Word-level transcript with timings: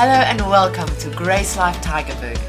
Hello 0.00 0.12
and 0.14 0.40
welcome 0.40 0.88
to 0.96 1.10
GraceLife 1.10 1.74
Tygerberg. 1.82 2.40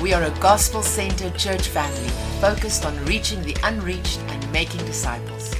We 0.00 0.12
are 0.12 0.22
a 0.22 0.30
gospel 0.38 0.80
centered 0.80 1.36
church 1.36 1.66
family 1.66 2.08
focused 2.40 2.86
on 2.86 2.96
reaching 3.04 3.42
the 3.42 3.56
unreached 3.64 4.20
and 4.28 4.52
making 4.52 4.86
disciples. 4.86 5.52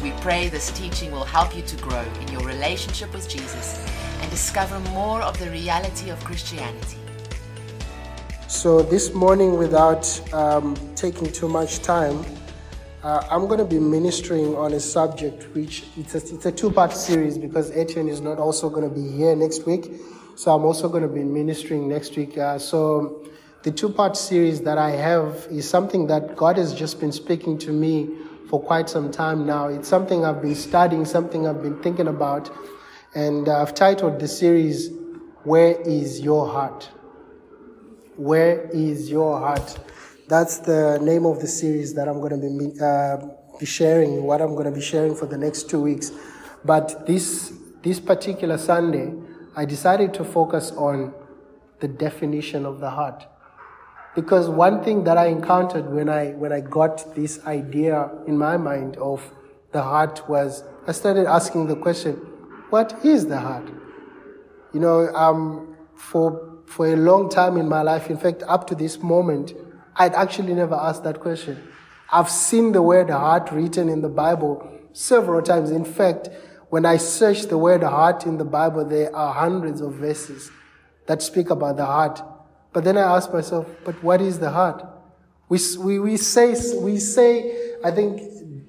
We 0.00 0.12
pray 0.20 0.48
this 0.48 0.70
teaching 0.70 1.10
will 1.10 1.24
help 1.24 1.56
you 1.56 1.62
to 1.62 1.76
grow 1.78 2.04
in 2.20 2.28
your 2.28 2.42
relationship 2.42 3.12
with 3.12 3.28
Jesus 3.28 3.84
and 4.20 4.30
discover 4.30 4.78
more 4.90 5.20
of 5.22 5.36
the 5.40 5.50
reality 5.50 6.08
of 6.08 6.22
Christianity. 6.22 6.98
So, 8.46 8.80
this 8.80 9.12
morning, 9.12 9.58
without 9.58 10.06
um, 10.32 10.76
taking 10.94 11.32
too 11.32 11.48
much 11.48 11.80
time, 11.80 12.24
uh, 13.02 13.26
I'm 13.28 13.48
going 13.48 13.58
to 13.58 13.64
be 13.64 13.80
ministering 13.80 14.54
on 14.54 14.74
a 14.74 14.80
subject 14.80 15.52
which 15.52 15.82
it's 15.96 16.14
a, 16.14 16.18
it's 16.18 16.46
a 16.46 16.52
two 16.52 16.70
part 16.70 16.92
series 16.92 17.38
because 17.38 17.72
Etienne 17.72 18.08
is 18.08 18.20
not 18.20 18.38
also 18.38 18.70
going 18.70 18.88
to 18.88 18.94
be 18.94 19.10
here 19.10 19.34
next 19.34 19.66
week. 19.66 19.90
So, 20.40 20.54
I'm 20.54 20.64
also 20.64 20.88
going 20.88 21.02
to 21.02 21.08
be 21.08 21.22
ministering 21.22 21.86
next 21.86 22.16
week. 22.16 22.38
Uh, 22.38 22.58
so, 22.58 23.28
the 23.62 23.70
two 23.70 23.90
part 23.90 24.16
series 24.16 24.62
that 24.62 24.78
I 24.78 24.92
have 24.92 25.46
is 25.50 25.68
something 25.68 26.06
that 26.06 26.34
God 26.34 26.56
has 26.56 26.72
just 26.72 26.98
been 26.98 27.12
speaking 27.12 27.58
to 27.58 27.70
me 27.72 28.08
for 28.48 28.58
quite 28.58 28.88
some 28.88 29.10
time 29.10 29.44
now. 29.44 29.68
It's 29.68 29.86
something 29.86 30.24
I've 30.24 30.40
been 30.40 30.54
studying, 30.54 31.04
something 31.04 31.46
I've 31.46 31.62
been 31.62 31.78
thinking 31.82 32.08
about. 32.08 32.50
And 33.14 33.50
I've 33.50 33.74
titled 33.74 34.18
the 34.18 34.28
series, 34.28 34.88
Where 35.44 35.78
is 35.82 36.22
Your 36.22 36.48
Heart? 36.48 36.88
Where 38.16 38.62
is 38.72 39.10
Your 39.10 39.38
Heart? 39.38 39.78
That's 40.26 40.56
the 40.56 40.98
name 41.02 41.26
of 41.26 41.42
the 41.42 41.48
series 41.48 41.92
that 41.96 42.08
I'm 42.08 42.18
going 42.18 42.40
to 42.40 42.48
be, 42.48 42.80
uh, 42.80 43.58
be 43.58 43.66
sharing, 43.66 44.22
what 44.22 44.40
I'm 44.40 44.54
going 44.54 44.72
to 44.72 44.72
be 44.72 44.80
sharing 44.80 45.14
for 45.14 45.26
the 45.26 45.36
next 45.36 45.68
two 45.68 45.82
weeks. 45.82 46.10
But 46.64 47.06
this, 47.06 47.52
this 47.82 48.00
particular 48.00 48.56
Sunday, 48.56 49.12
I 49.56 49.64
decided 49.64 50.14
to 50.14 50.24
focus 50.24 50.70
on 50.72 51.14
the 51.80 51.88
definition 51.88 52.66
of 52.66 52.80
the 52.80 52.90
heart. 52.90 53.26
Because 54.14 54.48
one 54.48 54.82
thing 54.82 55.04
that 55.04 55.16
I 55.16 55.26
encountered 55.26 55.90
when 55.90 56.08
I, 56.08 56.32
when 56.32 56.52
I 56.52 56.60
got 56.60 57.14
this 57.14 57.44
idea 57.46 58.10
in 58.26 58.36
my 58.36 58.56
mind 58.56 58.96
of 58.96 59.32
the 59.72 59.82
heart 59.82 60.28
was 60.28 60.64
I 60.86 60.92
started 60.92 61.26
asking 61.26 61.68
the 61.68 61.76
question, 61.76 62.14
what 62.70 63.04
is 63.04 63.26
the 63.26 63.38
heart? 63.38 63.70
You 64.72 64.80
know, 64.80 65.08
um, 65.14 65.76
for 65.94 66.50
for 66.70 66.86
a 66.86 66.94
long 66.94 67.28
time 67.28 67.56
in 67.56 67.68
my 67.68 67.82
life. 67.82 68.08
In 68.10 68.16
fact, 68.16 68.44
up 68.46 68.68
to 68.68 68.76
this 68.76 68.98
moment, 69.02 69.52
I'd 69.96 70.14
actually 70.14 70.54
never 70.54 70.76
asked 70.76 71.02
that 71.02 71.18
question. 71.18 71.60
I've 72.12 72.30
seen 72.30 72.70
the 72.70 72.80
word 72.80 73.10
heart 73.10 73.50
written 73.50 73.88
in 73.88 74.02
the 74.02 74.08
Bible 74.08 74.70
several 74.92 75.42
times. 75.42 75.72
In 75.72 75.84
fact, 75.84 76.28
when 76.70 76.86
I 76.86 76.96
search 76.96 77.42
the 77.46 77.58
word 77.58 77.82
heart 77.82 78.26
in 78.26 78.38
the 78.38 78.44
Bible, 78.44 78.84
there 78.84 79.14
are 79.14 79.34
hundreds 79.34 79.80
of 79.80 79.94
verses 79.94 80.50
that 81.06 81.20
speak 81.20 81.50
about 81.50 81.76
the 81.76 81.84
heart. 81.84 82.20
But 82.72 82.84
then 82.84 82.96
I 82.96 83.16
ask 83.16 83.32
myself, 83.32 83.66
but 83.84 84.02
what 84.02 84.20
is 84.20 84.38
the 84.38 84.50
heart? 84.50 84.86
We, 85.48 85.58
we, 85.78 85.98
we 85.98 86.16
say, 86.16 86.54
we 86.78 86.98
say, 86.98 87.74
I 87.84 87.90
think 87.90 88.22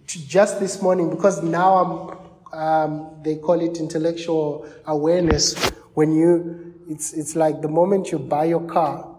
just 0.06 0.60
this 0.60 0.82
morning, 0.82 1.10
because 1.10 1.44
now 1.44 2.18
I'm, 2.54 2.60
um, 2.60 3.22
they 3.24 3.36
call 3.36 3.62
it 3.62 3.78
intellectual 3.78 4.68
awareness. 4.86 5.70
When 5.94 6.14
you 6.14 6.72
it's, 6.92 7.14
it's 7.14 7.38
like 7.38 7.62
the 7.62 7.70
moment 7.70 8.12
you 8.12 8.20
buy 8.20 8.46
your 8.46 8.68
car, 8.68 9.16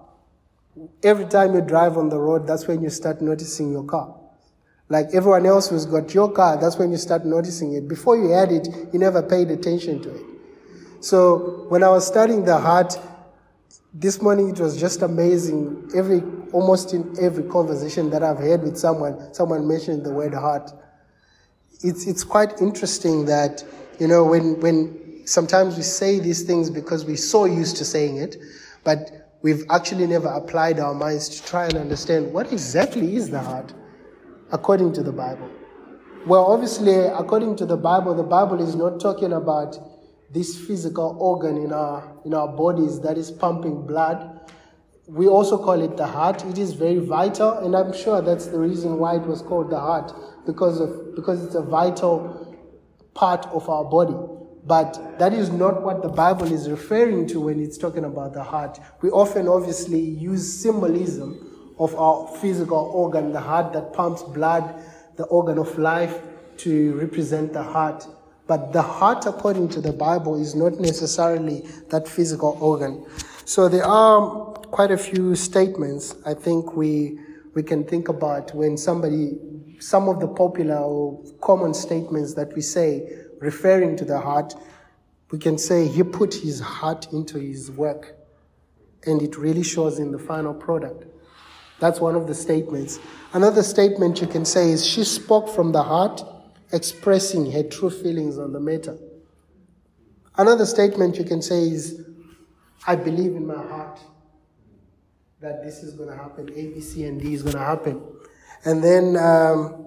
every 1.02 1.24
time 1.26 1.54
you 1.54 1.62
drive 1.62 1.96
on 1.96 2.10
the 2.10 2.18
road, 2.18 2.46
that's 2.46 2.66
when 2.66 2.82
you 2.82 2.90
start 2.90 3.22
noticing 3.22 3.72
your 3.72 3.84
car. 3.84 4.14
Like 4.92 5.14
everyone 5.14 5.46
else 5.46 5.70
who's 5.70 5.86
got 5.86 6.12
your 6.12 6.30
car, 6.30 6.58
that's 6.58 6.76
when 6.76 6.90
you 6.90 6.98
start 6.98 7.24
noticing 7.24 7.72
it. 7.72 7.88
Before 7.88 8.14
you 8.14 8.28
had 8.28 8.52
it, 8.52 8.68
you 8.92 8.98
never 8.98 9.22
paid 9.22 9.50
attention 9.50 10.02
to 10.02 10.14
it. 10.14 10.22
So 11.00 11.64
when 11.70 11.82
I 11.82 11.88
was 11.88 12.06
studying 12.06 12.44
the 12.44 12.58
heart, 12.58 12.98
this 13.94 14.20
morning 14.20 14.50
it 14.50 14.60
was 14.60 14.78
just 14.78 15.00
amazing. 15.00 15.90
Every 15.96 16.22
almost 16.52 16.92
in 16.92 17.16
every 17.18 17.44
conversation 17.44 18.10
that 18.10 18.22
I've 18.22 18.38
had 18.38 18.64
with 18.64 18.76
someone, 18.76 19.32
someone 19.32 19.66
mentioned 19.66 20.04
the 20.04 20.12
word 20.12 20.34
heart. 20.34 20.70
It's 21.82 22.06
it's 22.06 22.22
quite 22.22 22.60
interesting 22.60 23.24
that 23.24 23.64
you 23.98 24.06
know 24.06 24.24
when 24.24 24.60
when 24.60 25.22
sometimes 25.24 25.74
we 25.78 25.84
say 25.84 26.20
these 26.20 26.42
things 26.42 26.68
because 26.68 27.06
we're 27.06 27.16
so 27.16 27.46
used 27.46 27.78
to 27.78 27.86
saying 27.86 28.18
it, 28.18 28.36
but 28.84 29.38
we've 29.40 29.64
actually 29.70 30.06
never 30.06 30.28
applied 30.28 30.78
our 30.78 30.92
minds 30.92 31.30
to 31.30 31.42
try 31.46 31.64
and 31.64 31.78
understand 31.78 32.30
what 32.30 32.52
exactly 32.52 33.16
is 33.16 33.30
the 33.30 33.40
heart 33.40 33.72
according 34.52 34.92
to 34.92 35.02
the 35.02 35.12
Bible. 35.12 35.50
Well, 36.26 36.44
obviously, 36.44 36.94
according 36.94 37.56
to 37.56 37.66
the 37.66 37.76
Bible, 37.76 38.14
the 38.14 38.22
Bible 38.22 38.60
is 38.60 38.76
not 38.76 39.00
talking 39.00 39.32
about 39.32 39.76
this 40.30 40.56
physical 40.56 41.16
organ 41.18 41.56
in 41.56 41.72
our 41.72 42.16
in 42.24 42.32
our 42.32 42.48
bodies 42.48 43.00
that 43.00 43.18
is 43.18 43.30
pumping 43.30 43.86
blood. 43.86 44.50
We 45.08 45.26
also 45.26 45.58
call 45.58 45.82
it 45.82 45.96
the 45.96 46.06
heart. 46.06 46.44
It 46.44 46.58
is 46.58 46.74
very 46.74 46.98
vital, 46.98 47.58
and 47.58 47.74
I'm 47.74 47.92
sure 47.92 48.22
that's 48.22 48.46
the 48.46 48.58
reason 48.58 48.98
why 48.98 49.16
it 49.16 49.22
was 49.22 49.42
called 49.42 49.70
the 49.70 49.80
heart 49.80 50.12
because 50.46 50.80
of 50.80 51.16
because 51.16 51.44
it's 51.44 51.56
a 51.56 51.62
vital 51.62 52.56
part 53.14 53.46
of 53.46 53.68
our 53.68 53.84
body. 53.84 54.16
But 54.64 55.18
that 55.18 55.32
is 55.32 55.50
not 55.50 55.82
what 55.82 56.02
the 56.02 56.08
Bible 56.08 56.52
is 56.52 56.70
referring 56.70 57.26
to 57.28 57.40
when 57.40 57.60
it's 57.60 57.76
talking 57.76 58.04
about 58.04 58.32
the 58.32 58.44
heart. 58.44 58.78
We 59.00 59.10
often 59.10 59.48
obviously 59.48 59.98
use 59.98 60.60
symbolism 60.62 61.51
of 61.78 61.94
our 61.94 62.28
physical 62.38 62.90
organ, 62.94 63.32
the 63.32 63.40
heart 63.40 63.72
that 63.72 63.92
pumps 63.92 64.22
blood, 64.22 64.74
the 65.16 65.24
organ 65.24 65.58
of 65.58 65.78
life, 65.78 66.20
to 66.58 66.94
represent 66.94 67.52
the 67.52 67.62
heart. 67.62 68.06
But 68.46 68.72
the 68.72 68.82
heart, 68.82 69.26
according 69.26 69.68
to 69.70 69.80
the 69.80 69.92
Bible, 69.92 70.40
is 70.40 70.54
not 70.54 70.74
necessarily 70.74 71.66
that 71.90 72.06
physical 72.08 72.58
organ. 72.60 73.04
So 73.44 73.68
there 73.68 73.84
are 73.84 74.52
quite 74.72 74.90
a 74.90 74.98
few 74.98 75.34
statements 75.34 76.14
I 76.24 76.34
think 76.34 76.74
we, 76.74 77.18
we 77.54 77.62
can 77.62 77.84
think 77.84 78.08
about 78.08 78.54
when 78.54 78.76
somebody, 78.76 79.38
some 79.78 80.08
of 80.08 80.20
the 80.20 80.28
popular 80.28 80.76
or 80.76 81.22
common 81.40 81.74
statements 81.74 82.34
that 82.34 82.54
we 82.54 82.62
say 82.62 83.08
referring 83.40 83.96
to 83.96 84.04
the 84.04 84.18
heart, 84.18 84.54
we 85.30 85.38
can 85.38 85.58
say 85.58 85.88
he 85.88 86.02
put 86.02 86.34
his 86.34 86.60
heart 86.60 87.12
into 87.12 87.38
his 87.38 87.70
work 87.70 88.16
and 89.06 89.20
it 89.20 89.36
really 89.36 89.62
shows 89.62 89.98
in 89.98 90.12
the 90.12 90.18
final 90.18 90.54
product. 90.54 91.06
That's 91.82 91.98
one 92.00 92.14
of 92.14 92.28
the 92.28 92.34
statements. 92.34 93.00
Another 93.32 93.64
statement 93.64 94.20
you 94.20 94.28
can 94.28 94.44
say 94.44 94.70
is 94.70 94.86
she 94.86 95.02
spoke 95.02 95.48
from 95.48 95.72
the 95.72 95.82
heart, 95.82 96.22
expressing 96.70 97.50
her 97.50 97.64
true 97.64 97.90
feelings 97.90 98.38
on 98.38 98.52
the 98.52 98.60
matter. 98.60 98.96
Another 100.36 100.64
statement 100.64 101.18
you 101.18 101.24
can 101.24 101.42
say 101.42 101.64
is, 101.64 102.06
I 102.86 102.94
believe 102.94 103.34
in 103.34 103.46
my 103.46 103.62
heart 103.62 103.98
that 105.40 105.64
this 105.64 105.82
is 105.82 105.94
going 105.94 106.08
to 106.08 106.16
happen, 106.16 106.48
A, 106.50 106.68
B, 106.68 106.80
C, 106.80 107.04
and 107.04 107.20
D 107.20 107.34
is 107.34 107.42
going 107.42 107.56
to 107.56 107.58
happen. 107.58 108.00
And 108.64 108.82
then 108.82 109.16
um, 109.16 109.82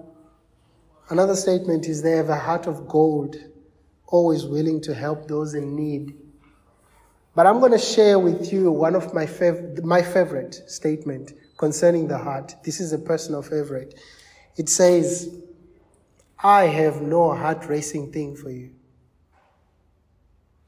Another 1.08 1.36
statement 1.36 1.86
is 1.86 2.02
they 2.02 2.12
have 2.12 2.30
a 2.30 2.36
heart 2.36 2.66
of 2.66 2.88
gold, 2.88 3.36
always 4.08 4.44
willing 4.44 4.80
to 4.82 4.94
help 4.94 5.28
those 5.28 5.54
in 5.54 5.76
need. 5.76 6.14
But 7.36 7.46
I'm 7.46 7.60
going 7.60 7.72
to 7.72 7.78
share 7.78 8.18
with 8.18 8.52
you 8.52 8.72
one 8.72 8.96
of 8.96 9.14
my, 9.14 9.24
fav- 9.24 9.82
my 9.84 10.02
favorite 10.02 10.62
statement 10.66 11.32
concerning 11.56 12.08
the 12.08 12.18
heart. 12.18 12.54
This 12.64 12.80
is 12.80 12.92
a 12.92 12.98
personal 12.98 13.42
favorite. 13.42 13.98
It 14.56 14.68
says, 14.68 15.36
I 16.38 16.64
have 16.64 17.02
no 17.02 17.34
heart 17.34 17.66
racing 17.66 18.12
thing 18.12 18.36
for 18.36 18.50
you. 18.50 18.70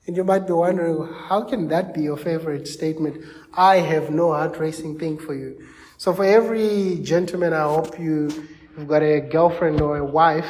And 0.07 0.17
you 0.17 0.25
might 0.25 0.47
be 0.47 0.55
wondering, 0.55 1.13
how 1.29 1.43
can 1.43 1.69
that 1.69 1.93
be 1.93 2.03
your 2.03 2.17
favorite 2.17 2.67
statement? 2.67 3.25
I 3.55 3.77
have 3.77 4.11
no 4.11 4.33
heart 4.33 4.59
racing 4.59 4.99
thing 4.99 5.19
for 5.19 5.35
you. 5.35 5.67
So 5.99 6.15
for 6.15 6.25
every 6.25 7.01
gentleman, 7.03 7.53
I 7.53 7.65
hope 7.65 7.99
you 7.99 8.31
you've 8.79 8.89
got 8.89 9.03
a 9.03 9.21
girlfriend 9.21 9.81
or 9.81 9.99
a 9.99 10.05
wife, 10.05 10.49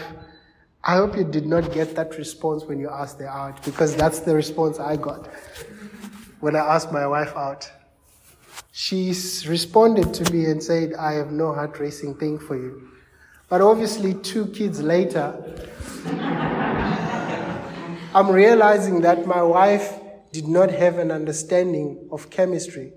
I 0.84 0.96
hope 0.96 1.16
you 1.16 1.24
did 1.24 1.46
not 1.46 1.72
get 1.72 1.96
that 1.96 2.16
response 2.16 2.64
when 2.64 2.78
you 2.78 2.88
asked 2.88 3.18
her 3.18 3.28
out, 3.28 3.64
because 3.64 3.96
that's 3.96 4.20
the 4.20 4.34
response 4.34 4.78
I 4.78 4.96
got 4.96 5.26
when 6.40 6.54
I 6.54 6.60
asked 6.60 6.92
my 6.92 7.06
wife 7.06 7.36
out. 7.36 7.70
She 8.72 9.08
responded 9.46 10.14
to 10.14 10.32
me 10.32 10.46
and 10.46 10.62
said, 10.62 10.94
I 10.94 11.14
have 11.14 11.32
no 11.32 11.52
heart 11.52 11.78
racing 11.78 12.16
thing 12.16 12.38
for 12.38 12.56
you. 12.56 12.88
But 13.48 13.60
obviously, 13.60 14.14
two 14.14 14.46
kids 14.48 14.82
later, 14.82 15.34
I'm 18.14 18.30
realizing 18.30 19.00
that 19.02 19.26
my 19.26 19.42
wife 19.42 19.94
did 20.32 20.46
not 20.46 20.70
have 20.70 20.98
an 20.98 21.10
understanding 21.10 22.08
of 22.12 22.30
chemistry 22.30 22.92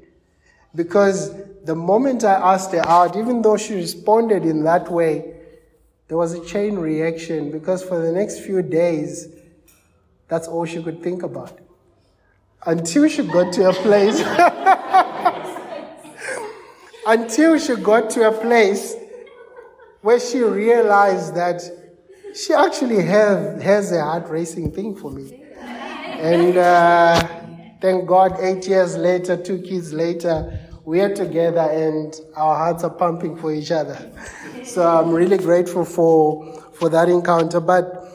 because 0.75 1.33
the 1.63 1.75
moment 1.75 2.23
I 2.23 2.53
asked 2.53 2.71
her 2.71 2.85
out, 2.87 3.15
even 3.15 3.41
though 3.41 3.57
she 3.57 3.75
responded 3.75 4.45
in 4.45 4.63
that 4.63 4.89
way, 4.89 5.35
there 6.07 6.17
was 6.17 6.33
a 6.33 6.43
chain 6.45 6.77
reaction 6.77 7.51
because 7.51 7.83
for 7.83 7.99
the 7.99 8.11
next 8.11 8.39
few 8.39 8.61
days, 8.61 9.27
that's 10.27 10.47
all 10.47 10.65
she 10.65 10.81
could 10.81 11.03
think 11.03 11.23
about. 11.23 11.59
Until 12.65 13.07
she 13.07 13.25
got 13.25 13.53
to 13.53 13.69
a 13.69 13.73
place, 13.73 14.19
until 17.07 17.57
she 17.57 17.75
got 17.75 18.09
to 18.11 18.27
a 18.27 18.31
place 18.31 18.95
where 20.01 20.19
she 20.19 20.41
realized 20.41 21.35
that 21.35 21.61
she 22.35 22.53
actually 22.53 23.03
have, 23.03 23.61
has 23.61 23.91
a 23.91 24.01
heart 24.01 24.29
racing 24.29 24.71
thing 24.71 24.95
for 24.95 25.11
me. 25.11 25.43
And 25.57 26.57
uh, 26.57 27.41
Thank 27.81 28.05
God, 28.05 28.39
eight 28.39 28.67
years 28.67 28.95
later, 28.95 29.35
two 29.35 29.59
kids 29.59 29.91
later, 29.91 30.59
we 30.85 31.01
are 31.01 31.11
together 31.11 31.61
and 31.61 32.13
our 32.35 32.55
hearts 32.55 32.83
are 32.83 32.91
pumping 32.91 33.35
for 33.35 33.51
each 33.51 33.71
other. 33.71 34.11
So 34.63 34.87
I'm 34.87 35.09
really 35.09 35.39
grateful 35.39 35.83
for 35.83 36.61
for 36.73 36.89
that 36.89 37.09
encounter. 37.09 37.59
But 37.59 38.05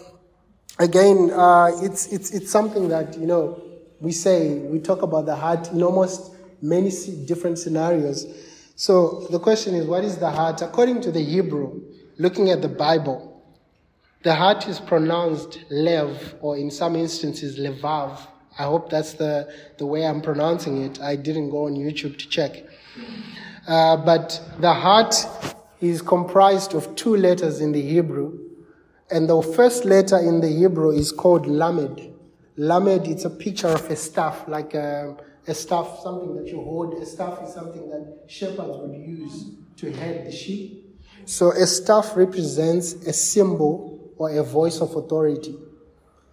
again, 0.79 1.33
uh, 1.33 1.73
it's 1.83 2.07
it's 2.13 2.31
it's 2.31 2.49
something 2.49 2.89
that 2.91 3.19
you 3.19 3.27
know 3.27 3.61
we 3.99 4.13
say 4.13 4.59
we 4.59 4.79
talk 4.79 5.03
about 5.03 5.27
the 5.27 5.35
heart 5.35 5.73
in 5.73 5.83
almost 5.83 6.36
many 6.67 6.91
different 7.25 7.59
scenarios. 7.59 8.27
So 8.75 9.27
the 9.31 9.39
question 9.39 9.75
is, 9.75 9.87
what 9.87 10.05
is 10.05 10.19
the 10.19 10.31
heart? 10.31 10.63
According 10.63 11.01
to 11.03 11.13
the 11.13 11.23
Hebrew, 11.23 11.81
looking 12.19 12.51
at 12.51 12.61
the 12.61 12.69
Bible, 12.69 13.43
the 14.23 14.35
heart 14.35 14.67
is 14.67 14.81
pronounced 14.81 15.65
lev, 15.71 16.35
or 16.41 16.57
in 16.57 16.71
some 16.71 16.97
instances 16.97 17.59
levav. 17.59 18.19
I 18.59 18.65
hope 18.65 18.91
that's 18.91 19.15
the, 19.15 19.53
the 19.79 19.87
way 19.87 20.07
I'm 20.07 20.21
pronouncing 20.21 20.83
it. 20.83 21.01
I 21.01 21.15
didn't 21.15 21.51
go 21.51 21.67
on 21.67 21.75
YouTube 21.75 22.19
to 22.19 22.29
check. 22.29 22.65
Uh, 23.69 23.97
but 23.97 24.41
the 24.59 24.73
heart 24.73 25.15
is 25.81 26.03
comprised 26.03 26.75
of 26.75 26.97
two 26.97 27.17
letters 27.17 27.61
in 27.61 27.73
the 27.73 27.83
Hebrew. 27.83 28.39
And 29.11 29.29
the 29.29 29.41
first 29.43 29.85
letter 29.85 30.19
in 30.19 30.41
the 30.41 30.49
Hebrew 30.49 30.91
is 30.91 31.13
called 31.13 31.47
Lamed. 31.47 32.13
Lamed, 32.57 33.07
it's 33.07 33.25
a 33.25 33.31
picture 33.31 33.69
of 33.69 33.89
a 33.91 33.97
staff, 33.97 34.49
like 34.49 34.75
a, 34.75 35.17
a 35.49 35.55
staff, 35.55 36.01
something 36.03 36.35
that 36.37 36.47
you 36.49 36.63
hold. 36.63 36.95
A 36.95 37.07
staff 37.07 37.41
is 37.43 37.55
something 37.55 37.89
that 37.91 38.25
shepherds 38.27 38.79
would 38.79 38.97
use 38.97 39.51
to 39.77 39.93
head 39.93 40.27
the 40.27 40.33
sheep. 40.33 41.01
So 41.25 41.51
a 41.53 41.67
staff 41.67 42.17
represents 42.17 42.93
a 42.95 43.13
symbol 43.13 44.13
or 44.17 44.31
a 44.31 44.43
voice 44.43 44.81
of 44.81 44.95
authority. 44.95 45.57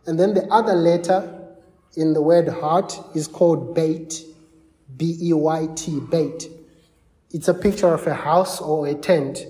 And 0.05 0.19
then 0.19 0.33
the 0.33 0.45
other 0.51 0.73
letter 0.73 1.39
in 1.95 2.13
the 2.13 2.21
word 2.21 2.47
heart 2.47 2.99
is 3.15 3.27
called 3.27 3.75
beyt, 3.75 4.21
B 4.95 5.17
E 5.21 5.33
Y 5.33 5.67
T, 5.75 5.99
beyt. 5.99 6.45
It's 7.31 7.47
a 7.47 7.53
picture 7.53 7.93
of 7.93 8.05
a 8.05 8.13
house 8.13 8.61
or 8.61 8.87
a 8.87 8.93
tent. 8.93 9.45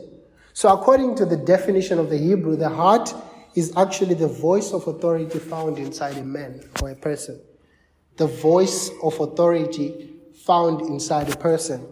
So, 0.54 0.72
according 0.72 1.16
to 1.16 1.26
the 1.26 1.36
definition 1.36 2.00
of 2.00 2.10
the 2.10 2.18
Hebrew, 2.18 2.56
the 2.56 2.70
heart 2.70 3.14
is 3.56 3.76
actually 3.76 4.14
the 4.14 4.28
voice 4.28 4.72
of 4.72 4.88
authority 4.88 5.40
found 5.40 5.78
inside 5.78 6.18
a 6.18 6.24
man 6.24 6.62
or 6.82 6.92
a 6.92 6.96
person. 6.96 7.42
The 8.18 8.28
voice 8.28 8.92
of 9.02 9.20
authority 9.20 10.10
found 10.46 10.82
inside 10.82 11.32
a 11.32 11.38
person. 11.38 11.86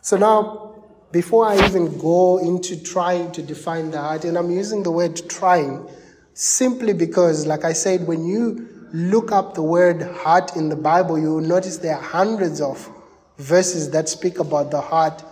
So, 0.00 0.16
now, 0.16 0.84
before 1.10 1.46
I 1.46 1.66
even 1.66 1.98
go 1.98 2.38
into 2.38 2.82
trying 2.82 3.32
to 3.32 3.42
define 3.42 3.90
the 3.90 4.00
heart, 4.00 4.24
and 4.24 4.36
I'm 4.36 4.50
using 4.50 4.82
the 4.82 4.90
word 4.90 5.20
trying 5.28 5.88
simply 6.34 6.92
because, 6.92 7.46
like 7.46 7.64
I 7.64 7.72
said, 7.72 8.06
when 8.06 8.26
you 8.26 8.68
look 8.92 9.32
up 9.32 9.54
the 9.54 9.62
word 9.62 10.02
heart 10.02 10.56
in 10.56 10.68
the 10.68 10.76
Bible, 10.76 11.18
you 11.18 11.34
will 11.34 11.40
notice 11.40 11.78
there 11.78 11.96
are 11.96 12.02
hundreds 12.02 12.60
of 12.60 12.90
verses 13.38 13.90
that 13.90 14.08
speak 14.08 14.38
about 14.38 14.70
the 14.70 14.80
heart. 14.80 15.22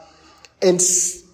And, 0.63 0.81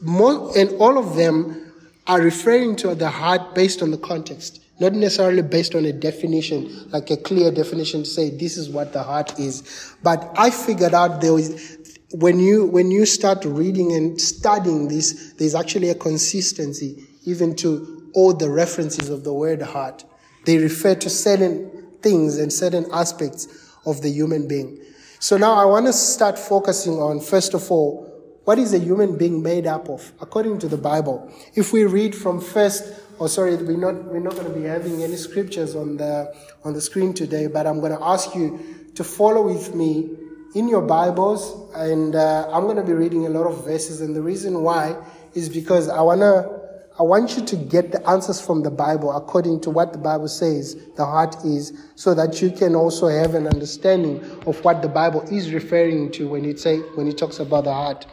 more, 0.01 0.57
and 0.57 0.71
all 0.81 0.99
of 0.99 1.17
them 1.17 1.73
are 2.07 2.21
referring 2.21 2.77
to 2.77 2.95
the 2.95 3.09
heart 3.09 3.55
based 3.55 3.83
on 3.83 3.91
the 3.91 3.99
context, 3.99 4.62
not 4.83 4.93
necessarily 4.93 5.43
based 5.43 5.75
on 5.75 5.85
a 5.85 5.93
definition, 5.93 6.91
like 6.91 7.11
a 7.11 7.17
clear 7.17 7.51
definition 7.51 8.03
to 8.03 8.09
say 8.09 8.31
this 8.31 8.57
is 8.57 8.69
what 8.69 8.93
the 8.93 9.03
heart 9.03 9.39
is. 9.39 9.95
But 10.03 10.31
I 10.37 10.51
figured 10.51 10.93
out 10.93 11.21
there 11.21 11.33
was, 11.33 11.79
when 12.11 12.41
you, 12.41 12.67
when 12.67 12.91
you 12.91 13.07
start 13.07 13.45
reading 13.45 13.93
and 13.93 14.21
studying 14.21 14.89
this, 14.89 15.33
there's 15.35 15.55
actually 15.55 15.91
a 15.91 15.95
consistency 15.95 17.07
even 17.25 17.55
to 17.57 18.11
all 18.15 18.35
the 18.35 18.51
references 18.51 19.09
of 19.09 19.25
the 19.25 19.33
word 19.33 19.63
heart. 19.63 20.05
They 20.45 20.59
refer 20.59 20.97
to 20.97 21.09
certain 21.09 21.89
things 22.03 22.39
and 22.39 22.53
certain 22.53 22.87
aspects 22.93 23.77
of 23.87 24.03
the 24.03 24.11
human 24.11 24.49
being. 24.49 24.81
So 25.21 25.37
now 25.37 25.55
I 25.55 25.65
want 25.65 25.87
to 25.87 25.93
start 25.93 26.37
focusing 26.39 26.95
on, 26.95 27.21
first 27.21 27.55
of 27.55 27.71
all, 27.71 28.09
what 28.45 28.59
is 28.59 28.75
a 28.75 28.79
human 28.79 29.17
being 29.17 29.41
made 29.41 29.69
up 29.69 29.89
of 29.89 30.13
according 30.21 30.59
to 30.61 30.69
the 30.69 30.77
Bible? 30.77 31.33
If 31.55 31.73
we 31.73 31.85
read 31.85 32.13
from 32.15 32.41
first, 32.41 32.83
oh, 33.23 33.29
sorry, 33.29 33.55
we're 33.55 33.77
not, 33.77 33.95
we're 34.07 34.19
not 34.19 34.33
going 34.33 34.53
to 34.53 34.59
be 34.59 34.65
having 34.65 35.01
any 35.01 35.15
scriptures 35.15 35.77
on 35.77 35.97
the, 35.97 36.35
on 36.65 36.73
the 36.73 36.81
screen 36.81 37.15
today, 37.15 37.47
but 37.47 37.69
I'm 37.69 37.79
going 37.79 37.93
to 37.93 38.05
ask 38.05 38.35
you 38.35 38.59
to 38.97 39.05
follow 39.05 39.43
with 39.47 39.77
me 39.77 40.17
in 40.57 40.69
your 40.69 40.83
Bibles, 40.83 41.71
and 41.77 42.17
uh, 42.17 42.51
I'm 42.51 42.65
going 42.65 42.77
to 42.77 42.83
be 42.83 42.93
reading 42.93 43.27
a 43.27 43.31
lot 43.31 43.47
of 43.47 43.65
verses, 43.65 44.01
and 44.01 44.17
the 44.17 44.21
reason 44.21 44.63
why 44.63 44.97
is 45.35 45.49
because 45.49 45.89
I 45.89 46.01
want 46.01 46.21
to 46.21 46.63
I 46.99 47.05
want 47.05 47.39
you 47.39 47.45
to 47.47 47.57
get 47.57 47.91
the 47.91 48.07
answers 48.07 48.39
from 48.39 48.63
the 48.63 48.71
Bible 48.71 49.17
according 49.17 49.61
to 49.63 49.71
what 49.71 49.93
the 49.95 49.99
Bible 49.99 50.29
says 50.29 50.77
the 50.97 51.07
heart 51.07 51.37
is, 51.43 51.73
so 51.95 52.13
that 52.15 52.43
you 52.43 52.51
can 52.51 52.75
also 52.75 53.09
have 53.09 53.35
an 53.35 53.47
understanding 53.47 54.23
of 54.47 54.63
what 54.65 54.83
the 54.83 54.89
Bible 54.89 55.23
is 55.31 55.55
referring 55.55 56.11
to 56.13 56.29
when 56.29 56.45
it 56.45 56.59
say 56.59 56.81
when 56.97 57.07
it 57.07 57.17
talks 57.17 57.39
about 57.39 57.65
the 57.65 57.73
heart. 57.73 58.05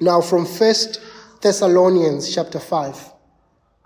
Now, 0.00 0.20
from 0.20 0.44
First 0.44 1.00
Thessalonians 1.40 2.34
chapter 2.34 2.58
five, 2.58 3.12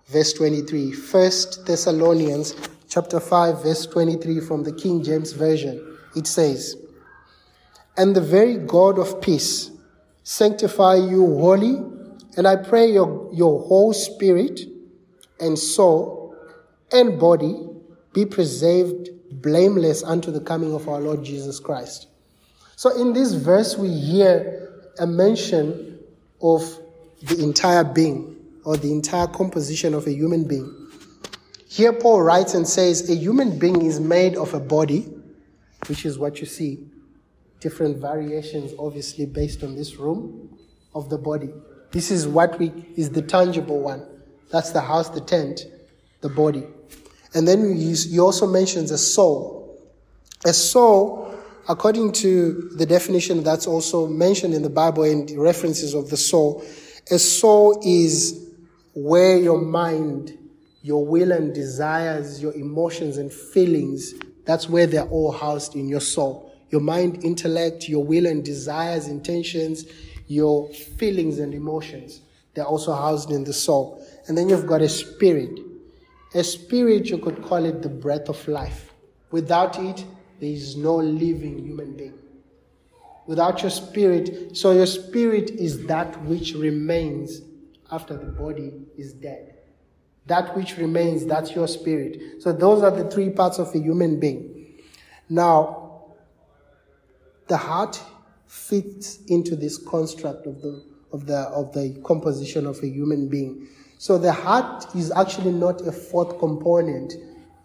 verse 0.09 0.33
twenty-three. 0.33 0.93
First 0.93 1.67
Thessalonians 1.67 2.55
chapter 2.89 3.21
five, 3.21 3.63
verse 3.63 3.87
twenty-three, 3.87 4.41
from 4.41 4.65
the 4.65 4.73
King 4.73 5.03
James 5.03 5.33
version, 5.33 5.97
it 6.17 6.27
says, 6.27 6.77
"And 7.97 8.15
the 8.15 8.21
very 8.21 8.57
God 8.57 8.99
of 8.99 9.21
peace 9.21 9.71
sanctify 10.23 10.97
you 10.97 11.27
wholly." 11.27 11.83
And 12.35 12.49
I 12.49 12.57
pray 12.57 12.91
your, 12.91 13.29
your 13.35 13.61
whole 13.61 13.93
spirit 13.93 14.61
and 15.39 15.59
soul 15.59 16.35
and 16.91 17.21
body 17.21 17.69
be 18.15 18.25
preserved 18.25 19.11
blameless 19.31 20.03
unto 20.03 20.31
the 20.31 20.41
coming 20.41 20.73
of 20.73 20.89
our 20.89 20.99
Lord 20.99 21.23
Jesus 21.23 21.61
Christ. 21.61 22.07
So 22.75 22.99
in 22.99 23.13
this 23.13 23.35
verse, 23.35 23.77
we 23.77 23.89
hear 23.89 24.71
a 24.99 25.07
mention 25.07 25.99
of 26.41 26.63
the 27.23 27.43
entire 27.43 27.85
being 27.85 28.32
or 28.65 28.77
the 28.77 28.91
entire 28.93 29.27
composition 29.27 29.95
of 29.95 30.07
a 30.07 30.13
human 30.13 30.47
being. 30.47 30.83
Here, 31.69 31.93
Paul 31.93 32.23
writes 32.23 32.55
and 32.55 32.69
says, 32.69 33.09
A 33.09 33.15
human 33.15 33.59
being 33.59 33.83
is 33.83 33.99
made 33.99 34.37
of 34.37 34.53
a 34.53 34.61
body, 34.61 35.09
which 35.87 36.05
is 36.05 36.19
what 36.19 36.39
you 36.41 36.47
see. 36.47 36.87
Different 37.61 37.97
variations, 37.97 38.73
obviously, 38.79 39.25
based 39.25 39.63
on 39.63 39.75
this 39.75 39.97
room 39.97 40.59
of 40.95 41.09
the 41.09 41.19
body. 41.19 41.51
This 41.91 42.11
is 42.11 42.27
what 42.29 42.59
we 42.59 42.73
is 42.97 43.11
the 43.11 43.23
tangible 43.23 43.81
one. 43.81 44.07
That's 44.51 44.71
the 44.71 44.81
house, 44.81 45.09
the 45.09 45.21
tent, 45.21 45.63
the 46.21 46.29
body. 46.29 46.65
And 47.35 47.49
then 47.49 47.75
he 47.75 48.19
also 48.19 48.47
mentions 48.47 48.91
a 48.91 48.99
soul. 48.99 49.81
A 50.45 50.53
soul, 50.53 51.35
according 51.69 52.13
to 52.13 52.71
the 52.77 52.85
definition 52.85 53.43
that's 53.43 53.67
also 53.67 54.07
mentioned 54.09 54.53
in 54.55 54.63
the 54.63 54.71
Bible 54.71 55.05
and 55.05 55.31
references 55.31 55.95
of 55.95 56.11
the 56.11 56.17
soul, 56.17 56.63
a 57.11 57.19
soul 57.19 57.81
is 57.85 58.42
where 58.95 59.37
your 59.37 59.61
mind, 59.61 60.39
your 60.83 61.07
will 61.07 61.33
and 61.33 61.55
desires, 61.55 62.43
your 62.43 62.53
emotions 62.55 63.17
and 63.17 63.33
feelings, 63.33 64.15
that's 64.45 64.69
where 64.69 64.87
they're 64.87 65.09
all 65.09 65.33
housed 65.33 65.77
in 65.77 65.89
your 65.89 66.01
soul. 66.01 66.53
Your 66.71 66.81
mind, 66.81 67.25
intellect, 67.25 67.89
your 67.89 68.05
will 68.05 68.27
and 68.27 68.45
desires, 68.45 69.07
intentions, 69.07 69.85
your 70.27 70.73
feelings 70.73 71.39
and 71.39 71.55
emotions. 71.55 72.21
They're 72.55 72.65
also 72.65 72.95
housed 72.95 73.31
in 73.31 73.45
the 73.45 73.53
soul. 73.53 74.05
And 74.27 74.37
then 74.37 74.49
you've 74.49 74.67
got 74.67 74.83
a 74.83 74.89
spirit. 74.89 75.61
A 76.35 76.43
spirit, 76.43 77.07
you 77.07 77.19
could 77.19 77.43
call 77.43 77.65
it 77.65 77.83
the 77.83 77.89
breath 77.89 78.29
of 78.29 78.47
life. 78.49 78.93
Without 79.31 79.79
it, 79.79 80.05
there 80.41 80.51
is 80.51 80.77
no 80.77 80.97
living 80.97 81.59
human 81.59 81.97
being. 81.97 82.19
Without 83.27 83.63
your 83.63 83.71
spirit, 83.71 84.57
so 84.57 84.73
your 84.73 84.87
spirit 84.87 85.51
is 85.51 85.87
that 85.87 86.21
which 86.25 86.55
remains 86.55 87.41
after 87.93 88.17
the 88.17 88.27
body 88.27 88.73
is 88.97 89.13
dead. 89.13 89.55
That 90.27 90.57
which 90.57 90.79
remains, 90.79 91.27
that's 91.27 91.55
your 91.55 91.69
spirit. 91.69 92.43
So 92.43 92.53
those 92.53 92.83
are 92.83 92.91
the 92.91 93.09
three 93.11 93.31
parts 93.31 93.59
of 93.59 93.75
a 93.75 93.79
human 93.79 94.19
being. 94.19 94.79
Now, 95.29 96.05
the 97.49 97.57
heart 97.57 98.01
fits 98.47 99.19
into 99.27 99.57
this 99.57 99.77
construct 99.79 100.47
of 100.47 100.63
the 100.63 100.85
of 101.13 101.27
the 101.27 101.39
of 101.39 101.73
the 101.73 102.01
composition 102.05 102.67
of 102.67 102.83
a 102.83 102.89
human 102.89 103.29
being. 103.29 103.69
So 103.99 104.17
the 104.17 104.33
heart 104.33 104.95
is 104.95 105.11
actually 105.13 105.53
not 105.53 105.87
a 105.87 105.93
fourth 105.93 106.39
component. 106.39 107.15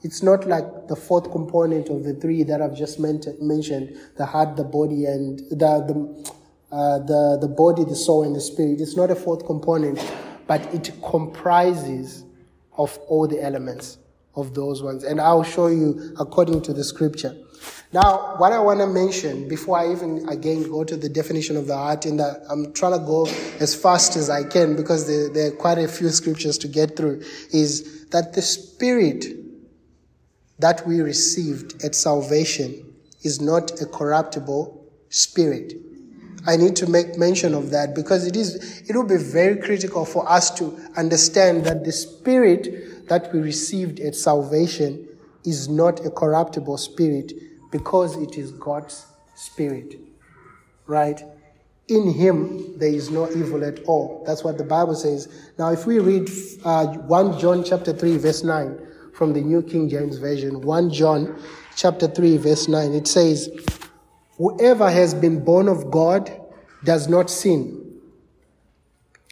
It's 0.04 0.22
not 0.22 0.48
like 0.48 0.88
the 0.88 0.96
fourth 0.96 1.32
component 1.32 1.90
of 1.90 2.04
the 2.04 2.14
three 2.14 2.44
that 2.44 2.62
I've 2.62 2.76
just 2.76 3.00
mentioned: 3.00 3.98
the 4.18 4.26
heart, 4.26 4.56
the 4.58 4.64
body, 4.64 5.06
and 5.06 5.40
the 5.50 5.56
the 5.90 6.34
uh, 6.72 7.00
the 7.00 7.38
the 7.42 7.48
body, 7.48 7.84
the 7.84 7.96
soul, 7.96 8.24
and 8.24 8.36
the 8.36 8.42
spirit. 8.42 8.82
It's 8.82 8.98
not 8.98 9.10
a 9.12 9.16
fourth 9.16 9.46
component, 9.46 10.00
but 10.48 10.62
it 10.74 10.92
comprises 11.04 12.24
of 12.78 12.98
all 13.08 13.28
the 13.28 13.44
elements 13.44 13.98
of 14.36 14.54
those 14.54 14.84
ones. 14.84 15.04
And 15.04 15.20
I'll 15.20 15.44
show 15.44 15.68
you 15.68 16.14
according 16.20 16.62
to 16.64 16.74
the 16.74 16.84
scripture. 16.84 17.36
Now, 17.94 18.36
what 18.38 18.52
I 18.52 18.60
want 18.60 18.82
to 18.82 18.88
mention 18.88 19.48
before 19.48 19.80
I 19.80 19.92
even 19.92 20.28
again 20.30 20.64
go 20.70 20.84
to 20.84 20.98
the 20.98 21.10
definition 21.10 21.56
of 21.56 21.68
the 21.68 21.76
heart, 21.76 22.06
and 22.06 22.20
I'm 22.22 22.74
trying 22.74 23.00
to 23.00 23.06
go 23.06 23.26
as 23.60 23.74
fast 23.74 24.16
as 24.16 24.30
I 24.30 24.44
can 24.44 24.76
because 24.76 25.08
there, 25.08 25.30
there 25.30 25.48
are 25.48 25.56
quite 25.56 25.78
a 25.78 25.88
few 25.88 26.10
scriptures 26.10 26.58
to 26.60 26.68
get 26.68 26.96
through, 26.96 27.24
is 27.52 28.06
that 28.10 28.34
the 28.34 28.42
spirit 28.42 29.26
that 30.60 30.86
we 30.86 31.02
received 31.02 31.84
at 31.84 31.96
salvation 31.96 32.94
is 33.24 33.40
not 33.40 33.82
a 33.82 33.86
corruptible 33.86 34.86
spirit. 35.10 35.74
I 36.46 36.56
need 36.56 36.76
to 36.78 36.88
make 36.88 37.18
mention 37.18 37.54
of 37.54 37.72
that 37.72 37.96
because 37.96 38.26
it 38.26 38.36
is 38.36 38.84
it 38.88 38.96
will 38.96 39.08
be 39.08 39.18
very 39.18 39.58
critical 39.58 40.06
for 40.06 40.30
us 40.30 40.52
to 40.60 40.78
understand 40.96 41.66
that 41.66 41.84
the 41.84 41.92
spirit 41.92 43.08
that 43.08 43.34
we 43.34 43.40
received 43.40 44.00
at 44.00 44.16
salvation 44.16 45.08
is 45.46 45.68
not 45.68 46.06
a 46.06 46.12
corruptible 46.12 46.78
spirit 46.78 47.34
because 47.72 48.18
it 48.18 48.38
is 48.38 48.52
God's 48.52 49.06
spirit. 49.36 49.96
Right? 50.86 51.22
In 51.88 52.12
him 52.12 52.78
there 52.78 52.90
is 52.90 53.10
no 53.10 53.30
evil 53.32 53.64
at 53.64 53.84
all. 53.86 54.24
That's 54.26 54.44
what 54.44 54.58
the 54.58 54.64
Bible 54.64 54.96
says. 54.96 55.28
Now 55.58 55.72
if 55.72 55.86
we 55.86 56.00
read 56.00 56.30
uh, 56.64 56.88
1 56.88 57.40
John 57.40 57.64
chapter 57.64 57.94
3 57.94 58.18
verse 58.18 58.44
9 58.44 58.88
from 59.14 59.34
the 59.34 59.42
New 59.42 59.64
King 59.64 59.90
James 59.90 60.18
Version, 60.18 60.62
1 60.62 60.92
John 60.92 61.42
chapter 61.76 62.08
3 62.08 62.38
verse 62.38 62.68
9, 62.68 62.94
it 62.94 63.08
says, 63.08 63.50
Whoever 64.38 64.90
has 64.90 65.14
been 65.14 65.44
born 65.44 65.68
of 65.68 65.90
God 65.90 66.32
does 66.84 67.08
not 67.08 67.30
sin, 67.30 68.00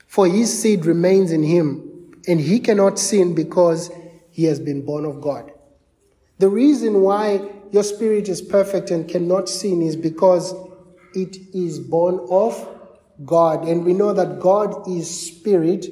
for 0.07 0.27
his 0.27 0.61
seed 0.61 0.85
remains 0.85 1.31
in 1.31 1.43
him, 1.43 2.13
and 2.27 2.39
he 2.39 2.59
cannot 2.59 2.97
sin 2.97 3.35
because 3.35 3.91
he 4.31 4.45
has 4.45 4.59
been 4.59 4.83
born 4.83 5.05
of 5.05 5.21
God. 5.21 5.51
The 6.39 6.49
reason 6.49 7.01
why 7.01 7.49
your 7.71 7.83
spirit 7.83 8.27
is 8.27 8.41
perfect 8.41 8.91
and 8.91 9.07
cannot 9.07 9.47
sin 9.47 9.81
is 9.81 9.95
because 9.95 10.53
it 11.13 11.37
is 11.53 11.79
born 11.79 12.25
of 12.29 12.67
God. 13.23 13.67
And 13.67 13.85
we 13.85 13.93
know 13.93 14.13
that 14.13 14.39
God 14.39 14.87
is 14.87 15.09
spirit. 15.27 15.85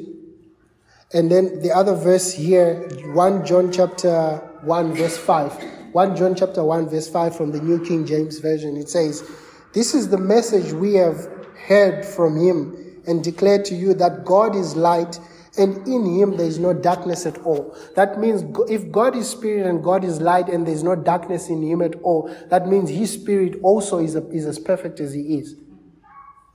And 1.13 1.31
then 1.31 1.61
the 1.61 1.71
other 1.71 1.95
verse 1.95 2.33
here, 2.33 2.89
1 3.13 3.45
John 3.45 3.71
chapter 3.71 4.37
1, 4.63 4.93
verse 4.93 5.17
5. 5.17 5.82
1 5.93 6.15
John 6.15 6.33
chapter 6.33 6.63
1 6.63 6.89
verse 6.89 7.07
5 7.07 7.37
from 7.37 7.51
the 7.51 7.61
New 7.61 7.83
King 7.85 8.03
James 8.03 8.39
Version. 8.39 8.77
It 8.77 8.89
says, 8.89 9.29
This 9.73 9.93
is 9.93 10.09
the 10.09 10.17
message 10.17 10.73
we 10.73 10.95
have 10.95 11.29
heard 11.67 12.03
from 12.03 12.35
him 12.35 13.01
and 13.05 13.23
declared 13.23 13.63
to 13.65 13.75
you 13.75 13.93
that 13.93 14.25
God 14.25 14.55
is 14.55 14.75
light 14.75 15.19
and 15.55 15.87
in 15.87 16.03
him 16.17 16.35
there 16.35 16.47
is 16.47 16.57
no 16.57 16.73
darkness 16.73 17.27
at 17.27 17.37
all. 17.43 17.77
That 17.95 18.19
means 18.19 18.43
if 18.67 18.91
God 18.91 19.15
is 19.15 19.29
spirit 19.29 19.67
and 19.67 19.83
God 19.83 20.03
is 20.03 20.19
light 20.19 20.49
and 20.49 20.65
there 20.65 20.73
is 20.73 20.81
no 20.81 20.95
darkness 20.95 21.47
in 21.49 21.61
him 21.61 21.83
at 21.83 21.93
all, 22.01 22.35
that 22.49 22.67
means 22.67 22.89
his 22.89 23.11
spirit 23.11 23.59
also 23.61 23.99
is, 23.99 24.15
a, 24.15 24.27
is 24.29 24.47
as 24.47 24.57
perfect 24.57 24.99
as 24.99 25.13
he 25.13 25.37
is. 25.37 25.55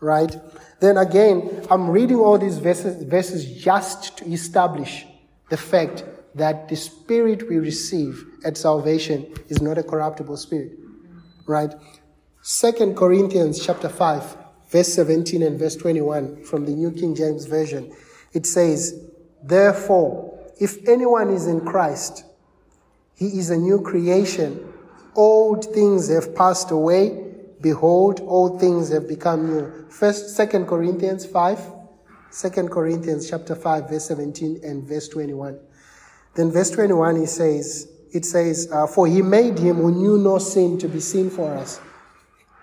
Right? 0.00 0.36
Then 0.80 0.96
again, 0.96 1.64
I'm 1.70 1.90
reading 1.90 2.16
all 2.16 2.38
these 2.38 2.58
verses, 2.58 3.04
verses 3.04 3.62
just 3.62 4.18
to 4.18 4.32
establish 4.32 5.06
the 5.48 5.56
fact 5.56 6.02
that 6.34 6.68
the 6.68 6.76
spirit 6.76 7.48
we 7.48 7.58
receive 7.58 8.24
at 8.44 8.56
salvation 8.56 9.34
is 9.48 9.60
not 9.60 9.78
a 9.78 9.82
corruptible 9.82 10.36
spirit. 10.36 10.72
Right? 11.46 11.74
Second 12.42 12.96
Corinthians 12.96 13.64
chapter 13.64 13.88
5, 13.88 14.36
verse 14.70 14.92
17 14.94 15.42
and 15.42 15.58
verse 15.58 15.76
21 15.76 16.44
from 16.44 16.66
the 16.66 16.72
New 16.72 16.90
King 16.92 17.14
James 17.14 17.46
Version. 17.46 17.92
It 18.32 18.46
says, 18.46 19.00
Therefore, 19.42 20.38
if 20.60 20.88
anyone 20.88 21.30
is 21.30 21.46
in 21.46 21.60
Christ, 21.60 22.24
he 23.14 23.26
is 23.26 23.50
a 23.50 23.56
new 23.56 23.80
creation. 23.80 24.72
Old 25.14 25.64
things 25.74 26.08
have 26.08 26.34
passed 26.34 26.70
away. 26.70 27.24
Behold, 27.60 28.20
all 28.20 28.58
things 28.58 28.90
have 28.90 29.08
become 29.08 29.48
new. 29.48 29.86
First, 29.90 30.36
Second 30.36 30.66
Corinthians 30.66 31.26
5, 31.26 31.72
2 32.30 32.50
Corinthians 32.68 33.28
chapter 33.28 33.56
5, 33.56 33.88
verse 33.88 34.06
17 34.06 34.60
and 34.62 34.84
verse 34.84 35.08
21. 35.08 35.58
Then 36.38 36.52
verse 36.52 36.70
21, 36.70 37.16
he 37.16 37.26
says, 37.26 37.88
it 38.12 38.24
says, 38.24 38.70
uh, 38.70 38.86
For 38.86 39.08
he 39.08 39.22
made 39.22 39.58
him 39.58 39.78
who 39.78 39.90
knew 39.90 40.18
no 40.18 40.38
sin 40.38 40.78
to 40.78 40.86
be 40.86 41.00
sin 41.00 41.30
for 41.30 41.52
us, 41.52 41.80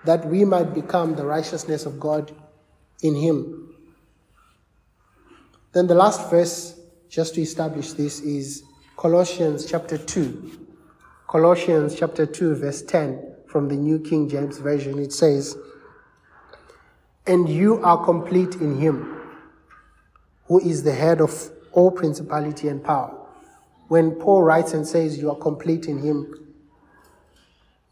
that 0.06 0.26
we 0.26 0.46
might 0.46 0.72
become 0.72 1.14
the 1.14 1.26
righteousness 1.26 1.84
of 1.84 2.00
God 2.00 2.32
in 3.02 3.14
him. 3.14 3.74
Then 5.74 5.88
the 5.88 5.94
last 5.94 6.30
verse, 6.30 6.80
just 7.10 7.34
to 7.34 7.42
establish 7.42 7.92
this, 7.92 8.20
is 8.20 8.62
Colossians 8.96 9.66
chapter 9.66 9.98
2. 9.98 10.68
Colossians 11.28 11.96
chapter 11.96 12.24
2, 12.24 12.54
verse 12.54 12.80
10 12.80 13.34
from 13.46 13.68
the 13.68 13.76
New 13.76 13.98
King 13.98 14.26
James 14.30 14.56
Version. 14.56 14.98
It 14.98 15.12
says, 15.12 15.54
And 17.26 17.46
you 17.46 17.84
are 17.84 18.02
complete 18.02 18.54
in 18.54 18.78
him, 18.78 19.20
who 20.46 20.60
is 20.60 20.82
the 20.82 20.94
head 20.94 21.20
of 21.20 21.50
all 21.72 21.90
principality 21.90 22.68
and 22.68 22.82
power 22.82 23.24
when 23.88 24.12
Paul 24.12 24.42
writes 24.42 24.72
and 24.72 24.86
says 24.86 25.18
you 25.18 25.30
are 25.30 25.36
complete 25.36 25.86
in 25.86 25.98
Him, 25.98 26.54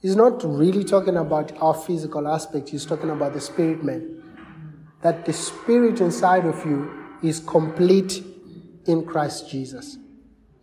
he's 0.00 0.16
not 0.16 0.42
really 0.44 0.84
talking 0.84 1.16
about 1.16 1.56
our 1.60 1.74
physical 1.74 2.28
aspect, 2.28 2.70
he's 2.70 2.86
talking 2.86 3.10
about 3.10 3.32
the 3.32 3.40
spirit 3.40 3.84
man. 3.84 4.22
That 5.02 5.24
the 5.24 5.32
spirit 5.32 6.00
inside 6.00 6.46
of 6.46 6.64
you 6.64 6.90
is 7.22 7.40
complete 7.40 8.24
in 8.86 9.04
Christ 9.04 9.50
Jesus. 9.50 9.98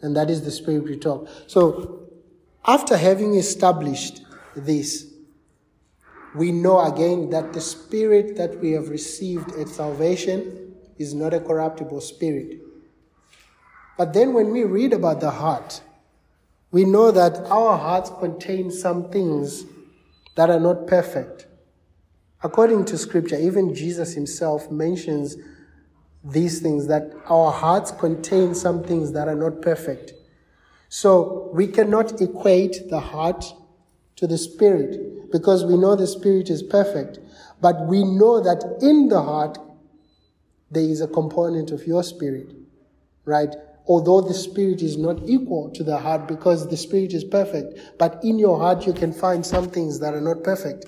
And 0.01 0.15
that 0.15 0.29
is 0.29 0.43
the 0.43 0.51
spirit 0.51 0.83
we 0.83 0.97
talk. 0.97 1.27
So, 1.47 2.09
after 2.65 2.97
having 2.97 3.35
established 3.35 4.21
this, 4.55 5.07
we 6.35 6.51
know 6.51 6.79
again 6.81 7.29
that 7.31 7.53
the 7.53 7.61
spirit 7.61 8.37
that 8.37 8.59
we 8.59 8.71
have 8.71 8.89
received 8.89 9.51
at 9.53 9.67
salvation 9.67 10.75
is 10.97 11.13
not 11.13 11.33
a 11.33 11.39
corruptible 11.39 12.01
spirit. 12.01 12.59
But 13.97 14.13
then 14.13 14.33
when 14.33 14.51
we 14.51 14.63
read 14.63 14.93
about 14.93 15.19
the 15.21 15.31
heart, 15.31 15.81
we 16.71 16.85
know 16.85 17.11
that 17.11 17.37
our 17.47 17.77
hearts 17.77 18.09
contain 18.19 18.71
some 18.71 19.11
things 19.11 19.65
that 20.35 20.49
are 20.49 20.59
not 20.59 20.87
perfect. 20.87 21.47
According 22.43 22.85
to 22.85 22.97
scripture, 22.97 23.37
even 23.37 23.75
Jesus 23.75 24.13
himself 24.13 24.71
mentions 24.71 25.37
these 26.23 26.59
things 26.59 26.87
that 26.87 27.13
our 27.25 27.51
hearts 27.51 27.91
contain 27.91 28.55
some 28.55 28.83
things 28.83 29.11
that 29.11 29.27
are 29.27 29.35
not 29.35 29.61
perfect. 29.61 30.13
So 30.89 31.49
we 31.53 31.67
cannot 31.67 32.21
equate 32.21 32.89
the 32.89 32.99
heart 32.99 33.53
to 34.17 34.27
the 34.27 34.37
spirit 34.37 35.31
because 35.31 35.65
we 35.65 35.77
know 35.77 35.95
the 35.95 36.07
spirit 36.07 36.49
is 36.49 36.63
perfect. 36.63 37.19
But 37.59 37.87
we 37.87 38.03
know 38.03 38.41
that 38.41 38.77
in 38.81 39.07
the 39.07 39.21
heart, 39.21 39.57
there 40.69 40.83
is 40.83 41.01
a 41.01 41.07
component 41.07 41.71
of 41.71 41.85
your 41.85 42.03
spirit, 42.03 42.53
right? 43.25 43.53
Although 43.87 44.21
the 44.21 44.33
spirit 44.33 44.81
is 44.81 44.97
not 44.97 45.17
equal 45.27 45.69
to 45.71 45.83
the 45.83 45.97
heart 45.97 46.27
because 46.27 46.67
the 46.67 46.77
spirit 46.77 47.13
is 47.13 47.23
perfect, 47.23 47.79
but 47.97 48.19
in 48.23 48.37
your 48.37 48.57
heart 48.59 48.85
you 48.85 48.93
can 48.93 49.11
find 49.11 49.45
some 49.45 49.69
things 49.69 49.99
that 49.99 50.13
are 50.13 50.21
not 50.21 50.43
perfect. 50.43 50.85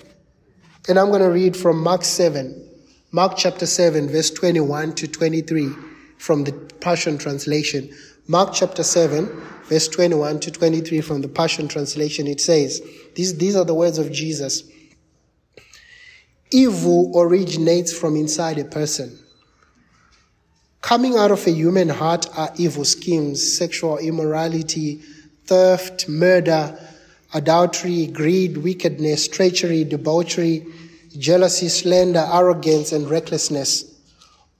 And 0.88 0.98
I'm 0.98 1.08
going 1.08 1.22
to 1.22 1.30
read 1.30 1.56
from 1.56 1.82
Mark 1.82 2.04
7, 2.04 2.68
Mark 3.10 3.36
chapter 3.36 3.66
7, 3.66 4.08
verse 4.08 4.30
21 4.30 4.94
to 4.96 5.08
23 5.08 5.68
from 6.18 6.44
the 6.44 6.52
Passion 6.80 7.18
Translation. 7.18 7.90
Mark 8.26 8.50
chapter 8.52 8.82
7, 8.82 9.26
verse 9.64 9.88
21 9.88 10.40
to 10.40 10.50
23 10.50 11.00
from 11.00 11.22
the 11.22 11.28
Passion 11.28 11.68
Translation. 11.68 12.26
It 12.26 12.40
says, 12.40 12.82
these, 13.14 13.36
these 13.38 13.56
are 13.56 13.64
the 13.64 13.74
words 13.74 13.98
of 13.98 14.12
Jesus. 14.12 14.64
Evil 16.50 17.12
originates 17.16 17.96
from 17.96 18.16
inside 18.16 18.58
a 18.58 18.64
person 18.64 19.18
Coming 20.84 21.16
out 21.16 21.30
of 21.30 21.46
a 21.46 21.50
human 21.50 21.88
heart 21.88 22.26
are 22.36 22.52
evil 22.58 22.84
schemes, 22.84 23.56
sexual 23.56 23.96
immorality, 23.96 24.96
theft, 25.46 26.10
murder, 26.10 26.78
adultery, 27.32 28.06
greed, 28.08 28.58
wickedness, 28.58 29.26
treachery, 29.26 29.84
debauchery, 29.84 30.66
jealousy, 31.16 31.70
slander, 31.70 32.28
arrogance, 32.30 32.92
and 32.92 33.08
recklessness. 33.08 33.98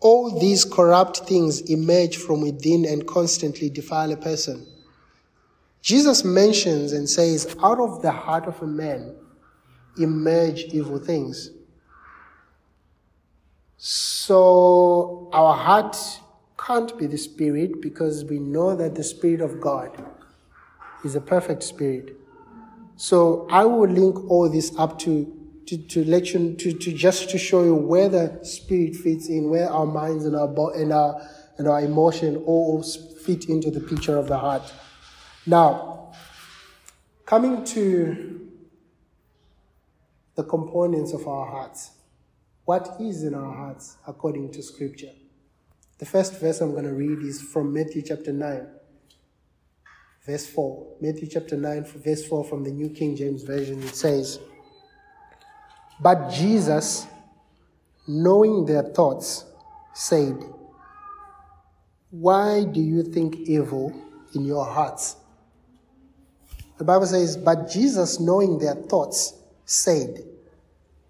All 0.01 0.41
these 0.41 0.65
corrupt 0.65 1.19
things 1.29 1.61
emerge 1.71 2.17
from 2.17 2.41
within 2.41 2.87
and 2.87 3.07
constantly 3.07 3.69
defile 3.69 4.11
a 4.11 4.17
person. 4.17 4.67
Jesus 5.83 6.25
mentions 6.25 6.95
and 6.95 7.07
says, 7.07 7.55
out 7.63 7.79
of 7.79 8.01
the 8.01 8.13
heart 8.13 8.47
of 8.47 8.63
a 8.63 8.67
man 8.67 9.15
emerge 9.99 10.61
evil 10.73 10.99
things. 10.99 11.51
So 13.87 15.29
our 15.35 15.55
heart 15.55 15.95
can't 16.59 16.97
be 16.97 17.07
the 17.07 17.19
spirit 17.19 17.83
because 17.83 18.25
we 18.25 18.39
know 18.39 18.75
that 18.75 18.95
the 18.95 19.05
spirit 19.05 19.43
of 19.43 19.61
God 19.61 19.91
is 21.05 21.15
a 21.15 21.21
perfect 21.21 21.63
spirit. 21.63 22.17
So 22.97 23.47
I 23.51 23.67
will 23.67 23.87
link 23.87 24.31
all 24.31 24.49
this 24.49 24.73
up 24.79 24.99
to 25.01 25.31
to, 25.67 25.77
to 25.77 26.05
let 26.07 26.33
you 26.33 26.55
to, 26.55 26.73
to 26.73 26.93
just 26.95 27.29
to 27.29 27.37
show 27.37 27.63
you 27.63 27.75
where 27.75 28.09
the 28.09 28.43
spirit 28.43 28.97
fits 28.97 29.29
in, 29.29 29.51
where 29.51 29.69
our 29.69 29.85
minds 29.85 30.25
and 30.25 30.35
our 30.35 30.49
and 30.75 30.91
our 30.91 31.21
and 31.59 31.69
our 31.69 31.83
emotion 31.83 32.37
all 32.47 32.83
fit 32.83 33.51
into 33.51 33.71
the 33.71 33.81
picture 33.81 34.17
of 34.17 34.29
the 34.29 34.39
heart. 34.39 34.73
Now, 35.45 36.15
coming 37.27 37.65
to 37.65 38.49
the 40.37 40.45
components 40.45 41.13
of 41.13 41.29
our 41.29 41.45
hearts. 41.45 41.91
What 42.65 42.97
is 42.99 43.25
in 43.25 43.35
our 43.35 43.55
hearts 43.55 43.99
according 44.07 44.53
to 44.53 44.63
Scripture? 44.63 45.13
The 45.99 46.07
first 46.07 46.41
verse 46.41 46.63
I'm 46.63 46.73
going 46.73 46.85
to 46.85 46.95
read 46.95 47.19
is 47.19 47.43
from 47.43 47.75
Matthew 47.75 48.01
chapter 48.01 48.33
9, 48.33 48.67
verse 50.27 50.47
4. 50.47 50.97
Matthew 51.01 51.29
chapter 51.29 51.57
9, 51.57 51.85
verse 51.85 52.27
4 52.27 52.45
from 52.45 52.65
the 52.65 52.71
New 52.71 52.89
King 52.89 53.17
James 53.17 53.43
Version. 53.43 53.83
It 53.83 53.95
says, 53.95 54.41
But 56.01 56.31
Jesus, 56.31 57.07
knowing 58.09 58.65
their 58.65 58.83
thoughts, 58.83 59.45
said, 59.93 60.43
Why 62.11 62.65
do 62.65 62.81
you 62.81 63.03
think 63.03 63.37
evil 63.41 63.93
in 64.35 64.47
your 64.47 64.65
hearts? 64.65 65.17
The 66.79 66.85
Bible 66.85 67.07
says, 67.07 67.37
But 67.37 67.69
Jesus, 67.69 68.19
knowing 68.19 68.59
their 68.59 68.75
thoughts, 68.75 69.35
said, 69.67 70.25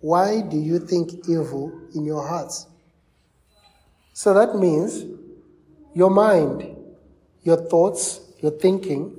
Why 0.04 0.42
do 0.42 0.58
you 0.58 0.80
think 0.80 1.26
evil 1.30 1.72
in 1.94 2.04
your 2.04 2.28
hearts? 2.28 2.66
So 4.12 4.34
that 4.34 4.54
means 4.54 5.02
your 5.94 6.10
mind, 6.10 6.76
your 7.42 7.56
thoughts, 7.56 8.20
your 8.42 8.50
thinking 8.50 9.16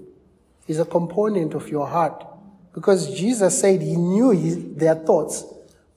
is 0.67 0.79
a 0.79 0.85
component 0.85 1.55
of 1.55 1.69
your 1.69 1.87
heart. 1.87 2.23
Because 2.71 3.17
Jesus 3.17 3.59
said 3.59 3.81
he 3.81 3.95
knew 3.95 4.29
his, 4.29 4.75
their 4.75 4.93
thoughts, 4.93 5.43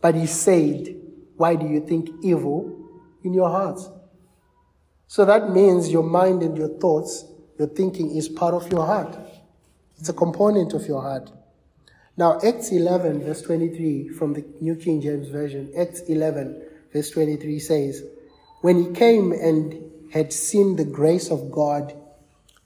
but 0.01 0.15
he 0.15 0.25
said, 0.25 0.97
Why 1.37 1.55
do 1.55 1.67
you 1.67 1.81
think 1.81 2.09
evil 2.23 2.75
in 3.23 3.35
your 3.35 3.51
hearts? 3.51 3.91
So 5.07 5.27
that 5.27 5.51
means 5.51 5.93
your 5.93 6.03
mind 6.03 6.43
and 6.43 6.57
your 6.57 6.79
thoughts, 6.79 7.27
your 7.59 7.69
thinking 7.69 8.17
is 8.17 8.27
part 8.27 8.55
of 8.55 8.73
your 8.73 8.87
heart. 8.87 9.19
It's 9.99 10.09
a 10.09 10.15
component 10.15 10.73
of 10.73 10.87
your 10.87 11.03
heart. 11.03 11.31
Now, 12.19 12.41
Acts 12.45 12.73
11, 12.73 13.23
verse 13.23 13.43
23 13.43 14.09
from 14.09 14.33
the 14.33 14.45
New 14.61 14.75
King 14.75 15.01
James 15.01 15.29
Version, 15.29 15.73
Acts 15.79 16.01
11, 16.01 16.61
verse 16.93 17.11
23 17.11 17.61
says, 17.61 18.03
When 18.61 18.87
he 18.87 18.91
came 18.91 19.31
and 19.31 19.89
had 20.13 20.33
seen 20.33 20.75
the 20.75 20.85
grace 20.85 21.31
of 21.31 21.53
God, 21.53 21.95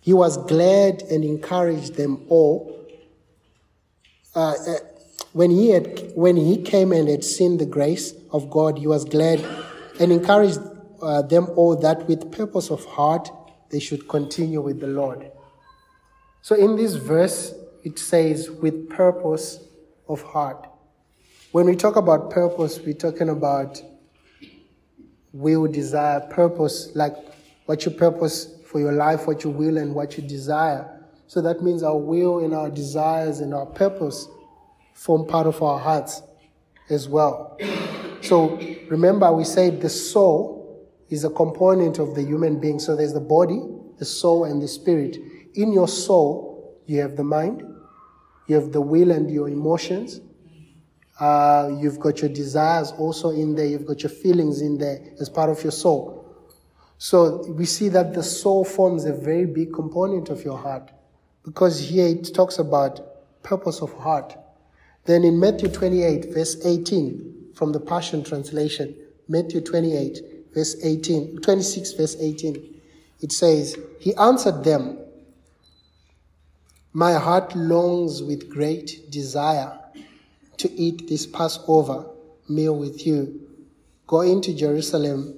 he 0.00 0.14
was 0.14 0.38
glad 0.46 1.02
and 1.02 1.22
encouraged 1.22 1.96
them 1.96 2.24
all. 2.30 2.88
Uh, 4.34 4.54
uh, 4.54 4.74
when 5.34 5.50
he 5.50 5.68
had 5.68 6.12
when 6.14 6.36
he 6.36 6.62
came 6.62 6.90
and 6.90 7.06
had 7.06 7.22
seen 7.22 7.58
the 7.58 7.66
grace 7.66 8.14
of 8.32 8.48
God, 8.48 8.78
he 8.78 8.86
was 8.86 9.04
glad 9.04 9.44
and 10.00 10.10
encouraged 10.10 10.60
uh, 11.02 11.20
them 11.20 11.48
all 11.56 11.76
that 11.76 12.08
with 12.08 12.32
purpose 12.32 12.70
of 12.70 12.82
heart 12.86 13.28
they 13.70 13.80
should 13.80 14.08
continue 14.08 14.62
with 14.62 14.80
the 14.80 14.86
Lord. 14.86 15.30
So 16.40 16.54
in 16.54 16.76
this 16.76 16.94
verse, 16.94 17.54
it 17.82 17.98
says 17.98 18.50
with 18.50 18.88
purpose 18.88 19.60
of 20.08 20.22
heart. 20.22 20.68
When 21.52 21.66
we 21.66 21.76
talk 21.76 21.96
about 21.96 22.30
purpose, 22.30 22.80
we're 22.80 22.94
talking 22.94 23.28
about 23.28 23.82
will, 25.32 25.66
desire, 25.66 26.20
purpose, 26.20 26.90
like 26.94 27.14
what 27.66 27.84
your 27.84 27.94
purpose 27.94 28.54
for 28.66 28.80
your 28.80 28.92
life, 28.92 29.26
what 29.26 29.44
you 29.44 29.50
will 29.50 29.78
and 29.78 29.94
what 29.94 30.16
you 30.16 30.22
desire. 30.22 30.88
So 31.26 31.40
that 31.42 31.62
means 31.62 31.82
our 31.82 31.96
will 31.96 32.44
and 32.44 32.54
our 32.54 32.70
desires 32.70 33.40
and 33.40 33.54
our 33.54 33.66
purpose 33.66 34.28
form 34.94 35.26
part 35.26 35.46
of 35.46 35.62
our 35.62 35.78
hearts 35.78 36.22
as 36.90 37.08
well. 37.08 37.58
So 38.20 38.60
remember, 38.88 39.32
we 39.32 39.44
said 39.44 39.80
the 39.80 39.88
soul 39.88 40.88
is 41.08 41.24
a 41.24 41.30
component 41.30 41.98
of 41.98 42.14
the 42.14 42.22
human 42.22 42.60
being. 42.60 42.78
So 42.78 42.96
there's 42.96 43.12
the 43.12 43.20
body, 43.20 43.60
the 43.98 44.04
soul, 44.04 44.44
and 44.44 44.62
the 44.62 44.68
spirit. 44.68 45.16
In 45.54 45.72
your 45.72 45.88
soul, 45.88 46.80
you 46.86 47.00
have 47.00 47.16
the 47.16 47.24
mind, 47.24 47.62
you 48.46 48.54
have 48.56 48.72
the 48.72 48.80
will 48.80 49.10
and 49.10 49.30
your 49.30 49.48
emotions. 49.48 50.20
Uh, 51.20 51.70
you've 51.80 52.00
got 52.00 52.20
your 52.20 52.30
desires 52.30 52.92
also 52.98 53.30
in 53.30 53.54
there. 53.54 53.66
You've 53.66 53.86
got 53.86 54.02
your 54.02 54.10
feelings 54.10 54.60
in 54.60 54.78
there 54.78 55.00
as 55.20 55.28
part 55.28 55.50
of 55.50 55.62
your 55.62 55.72
soul. 55.72 56.18
So 56.98 57.44
we 57.48 57.64
see 57.64 57.88
that 57.90 58.14
the 58.14 58.22
soul 58.22 58.64
forms 58.64 59.04
a 59.04 59.12
very 59.12 59.46
big 59.46 59.72
component 59.72 60.28
of 60.28 60.44
your 60.44 60.56
heart 60.56 60.90
because 61.44 61.80
here 61.80 62.06
it 62.06 62.32
talks 62.34 62.58
about 62.58 63.00
purpose 63.42 63.82
of 63.82 63.92
heart. 63.94 64.36
Then 65.04 65.24
in 65.24 65.38
Matthew 65.38 65.68
28, 65.68 66.32
verse 66.32 66.64
18, 66.64 67.50
from 67.54 67.72
the 67.72 67.80
Passion 67.80 68.22
Translation, 68.22 68.94
Matthew 69.28 69.60
28, 69.60 70.20
verse 70.54 70.76
18, 70.84 71.38
26, 71.38 71.92
verse 71.92 72.16
18, 72.20 72.80
it 73.20 73.32
says, 73.32 73.76
He 73.98 74.14
answered 74.14 74.62
them, 74.62 74.98
My 76.94 77.14
heart 77.14 77.56
longs 77.56 78.22
with 78.22 78.50
great 78.50 79.10
desire 79.10 79.78
to 80.58 80.70
eat 80.72 81.08
this 81.08 81.24
Passover 81.26 82.04
meal 82.50 82.76
with 82.76 83.06
you. 83.06 83.48
Go 84.06 84.20
into 84.20 84.54
Jerusalem 84.54 85.34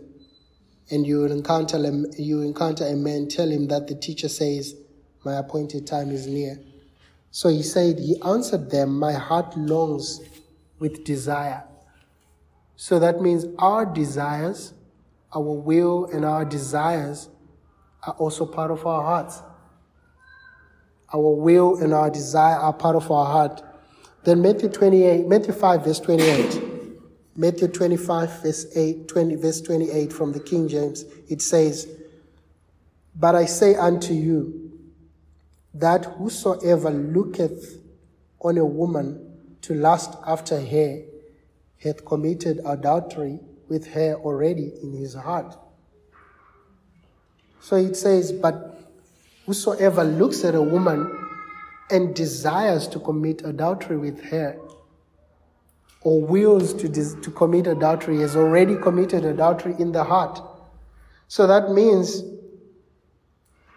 and 0.90 1.06
you 1.06 1.24
encounter, 1.26 1.78
you 2.18 2.42
encounter 2.42 2.84
a 2.86 2.96
man, 2.96 3.28
tell 3.28 3.48
him 3.48 3.68
that 3.68 3.86
the 3.86 3.94
teacher 3.94 4.28
says, 4.28 4.74
My 5.24 5.34
appointed 5.34 5.86
time 5.86 6.10
is 6.10 6.26
near. 6.26 6.58
So 7.30 7.48
he 7.48 7.62
said, 7.62 8.00
He 8.00 8.20
answered 8.22 8.72
them, 8.72 8.98
My 8.98 9.12
heart 9.12 9.56
longs 9.56 10.20
with 10.80 11.04
desire. 11.04 11.62
So 12.74 12.98
that 12.98 13.20
means 13.20 13.46
our 13.60 13.86
desires, 13.86 14.74
our 15.32 15.40
will, 15.40 16.06
and 16.06 16.24
our 16.24 16.44
desires 16.44 17.28
are 18.04 18.14
also 18.14 18.44
part 18.44 18.72
of 18.72 18.84
our 18.84 19.02
hearts. 19.04 19.40
Our 21.14 21.34
will 21.36 21.76
and 21.76 21.94
our 21.94 22.10
desire 22.10 22.56
are 22.56 22.72
part 22.72 22.96
of 22.96 23.08
our 23.10 23.24
heart. 23.24 23.62
Then 24.24 24.42
Matthew 24.42 24.68
28, 24.68 25.28
Matthew 25.28 25.52
5, 25.52 25.84
verse 25.84 26.00
28. 26.00 26.62
Matthew 27.36 27.68
25, 27.68 28.42
verse 28.42 28.76
8, 28.76 29.06
20, 29.06 29.34
verse 29.36 29.60
28 29.60 30.12
from 30.12 30.32
the 30.32 30.40
King 30.40 30.66
James, 30.66 31.04
it 31.28 31.40
says, 31.40 31.88
But 33.14 33.36
I 33.36 33.44
say 33.46 33.76
unto 33.76 34.12
you, 34.12 34.72
that 35.74 36.04
whosoever 36.04 36.90
looketh 36.90 37.80
on 38.40 38.58
a 38.58 38.64
woman 38.64 39.56
to 39.62 39.74
lust 39.74 40.16
after 40.26 40.60
her 40.60 41.02
hath 41.80 42.04
committed 42.04 42.60
adultery 42.66 43.38
with 43.68 43.88
her 43.92 44.14
already 44.16 44.72
in 44.82 44.92
his 44.92 45.14
heart. 45.14 45.56
So 47.60 47.76
it 47.76 47.96
says, 47.96 48.32
But 48.32 48.83
whosoever 49.46 50.04
looks 50.04 50.44
at 50.44 50.54
a 50.54 50.62
woman 50.62 51.10
and 51.90 52.14
desires 52.14 52.88
to 52.88 52.98
commit 52.98 53.42
adultery 53.44 53.96
with 53.96 54.22
her 54.24 54.58
or 56.00 56.20
wills 56.20 56.74
to, 56.74 56.88
dis- 56.88 57.16
to 57.22 57.30
commit 57.30 57.66
adultery 57.66 58.20
has 58.20 58.36
already 58.36 58.76
committed 58.76 59.24
adultery 59.24 59.74
in 59.78 59.92
the 59.92 60.04
heart. 60.04 60.40
So 61.28 61.46
that 61.46 61.70
means 61.70 62.22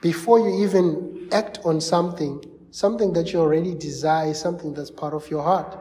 before 0.02 0.40
you 0.40 0.64
even 0.64 1.30
act 1.32 1.60
on 1.66 1.82
something, 1.82 2.44
something 2.72 3.14
that 3.14 3.34
you 3.34 3.40
already 3.40 3.74
desire 3.74 4.30
is 4.30 4.40
something 4.40 4.74
that's 4.74 4.92
part 4.92 5.14
of 5.14 5.30
your 5.30 5.44
heart. 5.44 5.78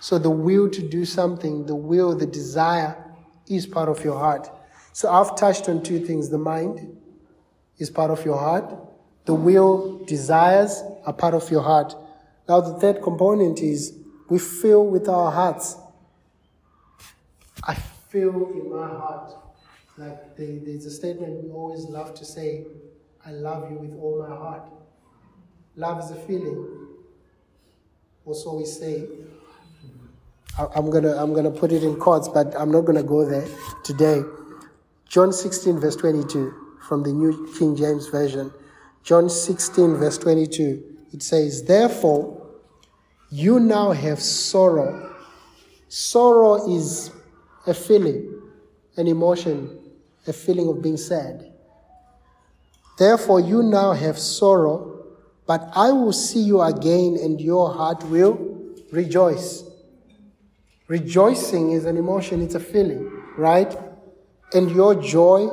So 0.00 0.18
the 0.18 0.30
will 0.30 0.68
to 0.70 0.82
do 0.82 1.04
something, 1.04 1.66
the 1.66 1.74
will, 1.74 2.16
the 2.16 2.26
desire 2.26 2.96
is 3.48 3.66
part 3.66 3.88
of 3.88 4.04
your 4.04 4.18
heart. 4.18 4.50
So 4.92 5.10
I've 5.10 5.36
touched 5.36 5.68
on 5.68 5.82
two 5.82 6.04
things. 6.04 6.28
The 6.28 6.38
mind 6.38 6.96
is 7.82 7.90
part 7.90 8.10
of 8.10 8.24
your 8.24 8.38
heart. 8.38 8.72
The 9.24 9.34
will, 9.34 10.04
desires 10.04 10.82
are 11.04 11.12
part 11.12 11.34
of 11.34 11.50
your 11.50 11.62
heart. 11.62 11.94
Now 12.48 12.60
the 12.60 12.78
third 12.78 13.02
component 13.02 13.60
is 13.60 13.94
we 14.28 14.38
feel 14.38 14.86
with 14.86 15.08
our 15.08 15.30
hearts. 15.30 15.76
I 17.64 17.74
feel 17.74 18.50
in 18.52 18.70
my 18.70 18.86
heart. 18.86 19.32
Like 19.98 20.36
there's 20.36 20.86
a 20.86 20.90
statement 20.90 21.44
we 21.44 21.50
always 21.50 21.84
love 21.84 22.14
to 22.14 22.24
say, 22.24 22.64
I 23.26 23.32
love 23.32 23.70
you 23.70 23.78
with 23.78 23.94
all 24.00 24.26
my 24.26 24.34
heart. 24.34 24.68
Love 25.76 26.04
is 26.04 26.10
a 26.10 26.16
feeling. 26.16 26.88
Also, 28.24 28.56
we 28.56 28.64
say, 28.64 29.06
I'm 30.76 30.90
gonna 30.90 31.16
I'm 31.16 31.34
gonna 31.34 31.50
put 31.50 31.72
it 31.72 31.82
in 31.82 31.96
quotes, 31.96 32.28
but 32.28 32.54
I'm 32.58 32.70
not 32.70 32.82
gonna 32.82 33.02
go 33.02 33.24
there 33.24 33.46
today. 33.84 34.22
John 35.08 35.32
16 35.32 35.80
verse 35.80 35.96
22 35.96 36.62
from 36.86 37.02
the 37.02 37.12
New 37.12 37.52
King 37.58 37.76
James 37.76 38.08
Version. 38.08 38.52
John 39.02 39.28
16 39.28 39.96
verse 39.96 40.18
22. 40.18 40.82
It 41.12 41.22
says, 41.22 41.64
Therefore, 41.64 42.46
you 43.30 43.60
now 43.60 43.92
have 43.92 44.20
sorrow. 44.20 45.14
Sorrow 45.88 46.74
is 46.74 47.10
a 47.66 47.74
feeling, 47.74 48.40
an 48.96 49.06
emotion, 49.06 49.78
a 50.26 50.32
feeling 50.32 50.68
of 50.68 50.82
being 50.82 50.96
sad. 50.96 51.52
Therefore, 52.98 53.40
you 53.40 53.62
now 53.62 53.92
have 53.92 54.18
sorrow, 54.18 55.04
but 55.46 55.68
I 55.74 55.90
will 55.92 56.12
see 56.12 56.40
you 56.40 56.62
again, 56.62 57.18
and 57.20 57.40
your 57.40 57.72
heart 57.72 58.04
will 58.04 58.38
rejoice. 58.90 59.64
Rejoicing 60.88 61.72
is 61.72 61.84
an 61.84 61.96
emotion, 61.96 62.42
it's 62.42 62.54
a 62.54 62.60
feeling, 62.60 63.10
right? 63.36 63.74
And 64.52 64.70
your 64.70 64.94
joy, 64.94 65.48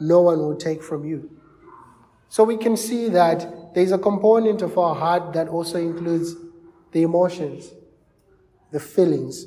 no 0.00 0.20
one 0.20 0.38
will 0.38 0.56
take 0.56 0.82
from 0.82 1.04
you. 1.04 1.30
So 2.28 2.44
we 2.44 2.56
can 2.56 2.76
see 2.76 3.08
that 3.10 3.74
there's 3.74 3.92
a 3.92 3.98
component 3.98 4.62
of 4.62 4.76
our 4.78 4.94
heart 4.94 5.32
that 5.34 5.48
also 5.48 5.78
includes 5.78 6.34
the 6.92 7.02
emotions, 7.02 7.72
the 8.72 8.80
feelings. 8.80 9.46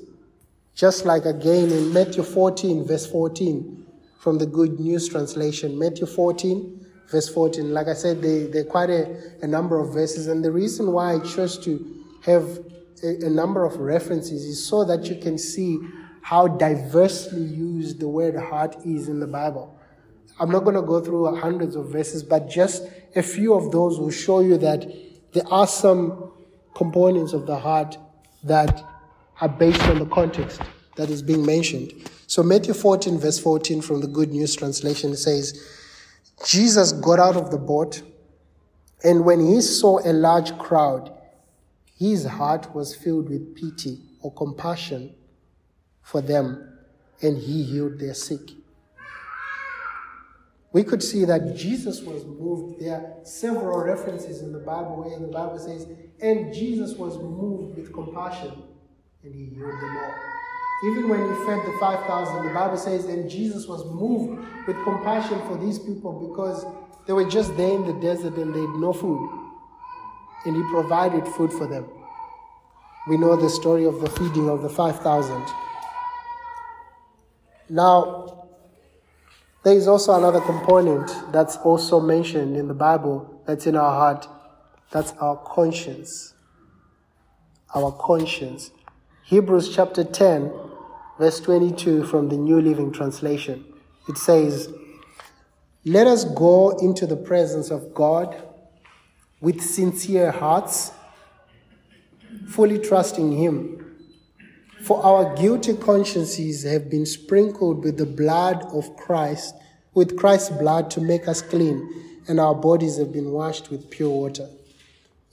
Just 0.75 1.05
like 1.05 1.25
again 1.25 1.71
in 1.71 1.91
Matthew 1.91 2.23
14, 2.23 2.85
verse 2.85 3.05
14, 3.05 3.85
from 4.19 4.37
the 4.37 4.45
Good 4.45 4.79
News 4.79 5.07
Translation. 5.09 5.77
Matthew 5.77 6.05
14, 6.05 6.85
verse 7.09 7.29
14. 7.29 7.73
Like 7.73 7.87
I 7.87 7.93
said, 7.93 8.21
there, 8.21 8.47
there 8.47 8.61
are 8.61 8.65
quite 8.65 8.89
a, 8.89 9.33
a 9.41 9.47
number 9.47 9.79
of 9.79 9.93
verses. 9.93 10.27
And 10.27 10.43
the 10.43 10.51
reason 10.51 10.91
why 10.91 11.15
I 11.15 11.19
chose 11.19 11.57
to 11.65 12.05
have 12.25 12.59
a, 13.03 13.25
a 13.25 13.29
number 13.29 13.65
of 13.65 13.77
references 13.77 14.43
is 14.45 14.65
so 14.65 14.83
that 14.85 15.05
you 15.05 15.15
can 15.15 15.37
see 15.37 15.79
how 16.21 16.47
diversely 16.47 17.41
used 17.41 17.99
the 17.99 18.07
word 18.07 18.35
heart 18.35 18.75
is 18.85 19.07
in 19.07 19.19
the 19.19 19.27
Bible. 19.27 19.78
I'm 20.39 20.49
not 20.51 20.63
going 20.63 20.75
to 20.75 20.81
go 20.81 21.01
through 21.01 21.35
hundreds 21.35 21.75
of 21.75 21.91
verses, 21.91 22.23
but 22.23 22.49
just 22.49 22.83
a 23.15 23.21
few 23.21 23.53
of 23.53 23.71
those 23.71 23.99
will 23.99 24.11
show 24.11 24.39
you 24.39 24.57
that 24.57 24.85
there 25.33 25.47
are 25.51 25.67
some 25.67 26.31
components 26.75 27.33
of 27.33 27.45
the 27.45 27.57
heart 27.57 27.97
that 28.43 28.83
are 29.41 29.49
based 29.49 29.81
on 29.83 29.99
the 29.99 30.05
context 30.05 30.61
that 30.95 31.09
is 31.09 31.21
being 31.21 31.45
mentioned. 31.45 31.91
So, 32.27 32.43
Matthew 32.43 32.73
14, 32.73 33.17
verse 33.17 33.39
14 33.39 33.81
from 33.81 34.01
the 34.01 34.07
Good 34.07 34.31
News 34.31 34.55
Translation 34.55 35.15
says, 35.15 35.67
Jesus 36.45 36.93
got 36.93 37.19
out 37.19 37.35
of 37.35 37.51
the 37.51 37.57
boat, 37.57 38.01
and 39.03 39.25
when 39.25 39.45
he 39.45 39.61
saw 39.61 39.99
a 40.05 40.13
large 40.13 40.57
crowd, 40.57 41.13
his 41.97 42.25
heart 42.25 42.73
was 42.73 42.95
filled 42.95 43.29
with 43.29 43.55
pity 43.55 43.99
or 44.21 44.33
compassion 44.33 45.13
for 46.01 46.21
them, 46.21 46.77
and 47.21 47.37
he 47.37 47.63
healed 47.63 47.99
their 47.99 48.13
sick. 48.13 48.51
We 50.71 50.83
could 50.83 51.01
see 51.01 51.25
that 51.25 51.55
Jesus 51.55 52.01
was 52.01 52.25
moved. 52.25 52.79
There 52.79 52.93
are 52.93 53.13
several 53.23 53.83
references 53.83 54.41
in 54.41 54.53
the 54.53 54.59
Bible 54.59 55.03
where 55.03 55.19
the 55.19 55.27
Bible 55.27 55.57
says, 55.57 55.87
and 56.21 56.53
Jesus 56.53 56.95
was 56.95 57.17
moved 57.17 57.77
with 57.77 57.91
compassion, 57.91 58.63
and 59.23 59.33
he 59.33 59.45
healed 59.55 59.71
them 59.71 59.97
all. 59.97 60.13
Even 60.91 61.09
when 61.09 61.19
he 61.19 61.45
fed 61.45 61.59
the 61.65 61.77
5,000, 61.79 62.47
the 62.47 62.53
Bible 62.53 62.77
says, 62.77 63.05
and 63.05 63.29
Jesus 63.29 63.67
was 63.67 63.83
moved 63.85 64.39
with 64.67 64.81
compassion 64.83 65.41
for 65.47 65.57
these 65.57 65.77
people 65.79 66.29
because 66.29 66.65
they 67.05 67.13
were 67.13 67.29
just 67.29 67.57
there 67.57 67.75
in 67.75 67.85
the 67.85 67.99
desert 67.99 68.37
and 68.37 68.53
they 68.53 68.61
had 68.61 68.75
no 68.75 68.93
food. 68.93 69.29
And 70.45 70.55
he 70.55 70.61
provided 70.71 71.27
food 71.27 71.51
for 71.51 71.67
them. 71.67 71.85
We 73.09 73.17
know 73.17 73.35
the 73.35 73.49
story 73.49 73.85
of 73.85 73.99
the 73.99 74.09
feeding 74.09 74.47
of 74.47 74.61
the 74.61 74.69
5,000. 74.69 75.45
Now, 77.69 78.38
there 79.63 79.75
is 79.75 79.87
also 79.87 80.17
another 80.17 80.39
component 80.39 81.11
that's 81.33 81.57
also 81.57 81.99
mentioned 81.99 82.55
in 82.55 82.67
the 82.67 82.73
Bible 82.73 83.41
that's 83.45 83.67
in 83.67 83.75
our 83.75 83.91
heart. 83.91 84.27
That's 84.91 85.11
our 85.19 85.35
conscience. 85.35 86.33
Our 87.75 87.91
conscience. 87.91 88.71
Hebrews 89.25 89.75
chapter 89.75 90.03
10, 90.03 90.51
verse 91.19 91.39
22 91.41 92.05
from 92.05 92.29
the 92.29 92.37
New 92.37 92.61
Living 92.61 92.91
Translation. 92.91 93.65
It 94.07 94.17
says, 94.17 94.73
Let 95.83 96.07
us 96.07 96.23
go 96.23 96.69
into 96.79 97.05
the 97.05 97.17
presence 97.17 97.69
of 97.69 97.93
God 97.93 98.41
with 99.41 99.61
sincere 99.61 100.31
hearts, 100.31 100.91
fully 102.47 102.79
trusting 102.79 103.33
Him. 103.33 103.78
For 104.81 105.03
our 105.03 105.35
guilty 105.35 105.75
consciences 105.75 106.63
have 106.63 106.89
been 106.89 107.05
sprinkled 107.05 107.83
with 107.83 107.97
the 107.97 108.05
blood 108.05 108.63
of 108.71 108.95
Christ, 108.95 109.55
with 109.93 110.17
Christ's 110.17 110.51
blood 110.51 110.89
to 110.91 111.01
make 111.01 111.27
us 111.27 111.41
clean, 111.41 112.21
and 112.27 112.39
our 112.39 112.55
bodies 112.55 112.97
have 112.97 113.11
been 113.11 113.31
washed 113.31 113.69
with 113.69 113.89
pure 113.89 114.09
water. 114.09 114.47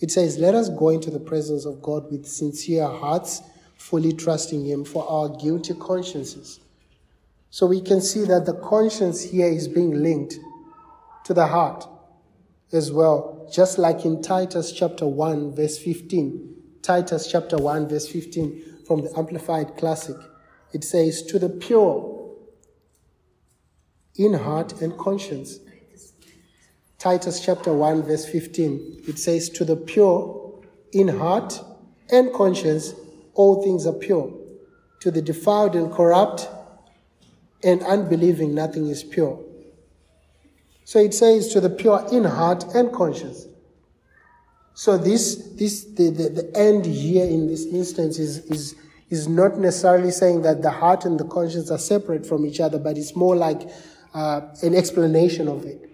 It 0.01 0.11
says, 0.11 0.39
Let 0.39 0.55
us 0.55 0.69
go 0.69 0.89
into 0.89 1.11
the 1.11 1.21
presence 1.21 1.65
of 1.65 1.81
God 1.81 2.11
with 2.11 2.27
sincere 2.27 2.89
hearts 2.89 3.43
fully 3.77 4.13
trusting 4.13 4.67
Him 4.67 4.85
for 4.85 5.09
our 5.09 5.29
guilty 5.29 5.75
consciences. 5.75 6.59
So 7.51 7.67
we 7.67 7.81
can 7.81 8.01
see 8.01 8.25
that 8.25 8.47
the 8.47 8.55
conscience 8.55 9.23
here 9.23 9.49
is 9.49 9.69
being 9.69 10.03
linked 10.03 10.37
to 11.25 11.33
the 11.33 11.47
heart 11.47 11.87
as 12.73 12.91
well, 12.91 13.49
just 13.53 13.79
like 13.79 14.05
in 14.05 14.23
Titus 14.23 14.73
chapter 14.73 15.07
1, 15.07 15.55
verse 15.55 15.79
15. 15.79 16.55
Titus 16.83 17.31
chapter 17.31 17.57
1, 17.57 17.89
verse 17.89 18.09
15 18.09 18.76
from 18.87 19.03
the 19.03 19.13
Amplified 19.17 19.77
Classic. 19.77 20.17
It 20.73 20.85
says, 20.85 21.23
To 21.25 21.39
the 21.39 21.49
pure 21.49 22.35
in 24.17 24.35
heart 24.35 24.81
and 24.81 24.97
conscience. 24.97 25.59
Titus 26.99 27.41
chapter 27.45 27.73
1, 27.73 28.03
verse 28.03 28.27
15. 28.27 29.05
It 29.09 29.19
says, 29.19 29.51
To 29.51 29.65
the 29.65 29.77
pure 29.77 30.63
in 30.93 31.09
heart 31.09 31.61
and 32.11 32.33
conscience 32.33 32.95
all 33.35 33.63
things 33.63 33.87
are 33.87 33.93
pure. 33.93 34.33
To 35.01 35.11
the 35.11 35.23
defiled 35.23 35.77
and 35.77 35.93
corrupt 35.93 36.49
and 37.63 37.83
unbelieving, 37.83 38.55
nothing 38.55 38.89
is 38.89 39.05
pure. 39.05 39.43
So 40.85 41.01
it 41.01 41.15
says 41.15 41.53
to 41.53 41.61
the 41.61 41.69
pure 41.71 42.07
in 42.13 42.25
heart 42.25 42.65
and 42.75 42.93
conscience. 42.93 43.47
So 44.79 44.99
this, 44.99 45.37
this, 45.55 45.85
the, 45.85 46.11
the, 46.11 46.29
the 46.29 46.51
end 46.55 46.85
here 46.85 47.25
in 47.25 47.47
this 47.47 47.65
instance 47.65 48.19
is, 48.19 48.41
is, 48.41 48.77
is 49.09 49.27
not 49.27 49.57
necessarily 49.57 50.11
saying 50.11 50.43
that 50.43 50.61
the 50.61 50.71
heart 50.71 51.07
and 51.07 51.19
the 51.19 51.25
conscience 51.25 51.71
are 51.71 51.79
separate 51.79 52.27
from 52.27 52.45
each 52.45 52.61
other, 52.61 52.79
but 52.79 52.99
it's 52.99 53.17
more 53.17 53.35
like 53.35 53.63
uh, 54.13 54.43
an 54.63 54.75
explanation 54.75 55.49
of 55.49 55.65
it, 55.65 55.91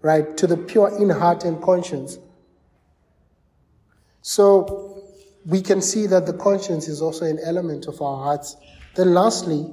right? 0.00 0.34
To 0.38 0.46
the 0.46 0.56
pure 0.56 0.98
in 0.98 1.10
heart 1.10 1.44
and 1.44 1.62
conscience. 1.62 2.16
So 4.22 5.02
we 5.44 5.60
can 5.60 5.82
see 5.82 6.06
that 6.06 6.24
the 6.24 6.32
conscience 6.32 6.88
is 6.88 7.02
also 7.02 7.26
an 7.26 7.38
element 7.44 7.86
of 7.86 8.00
our 8.00 8.16
hearts. 8.16 8.56
Then, 8.94 9.12
lastly, 9.12 9.70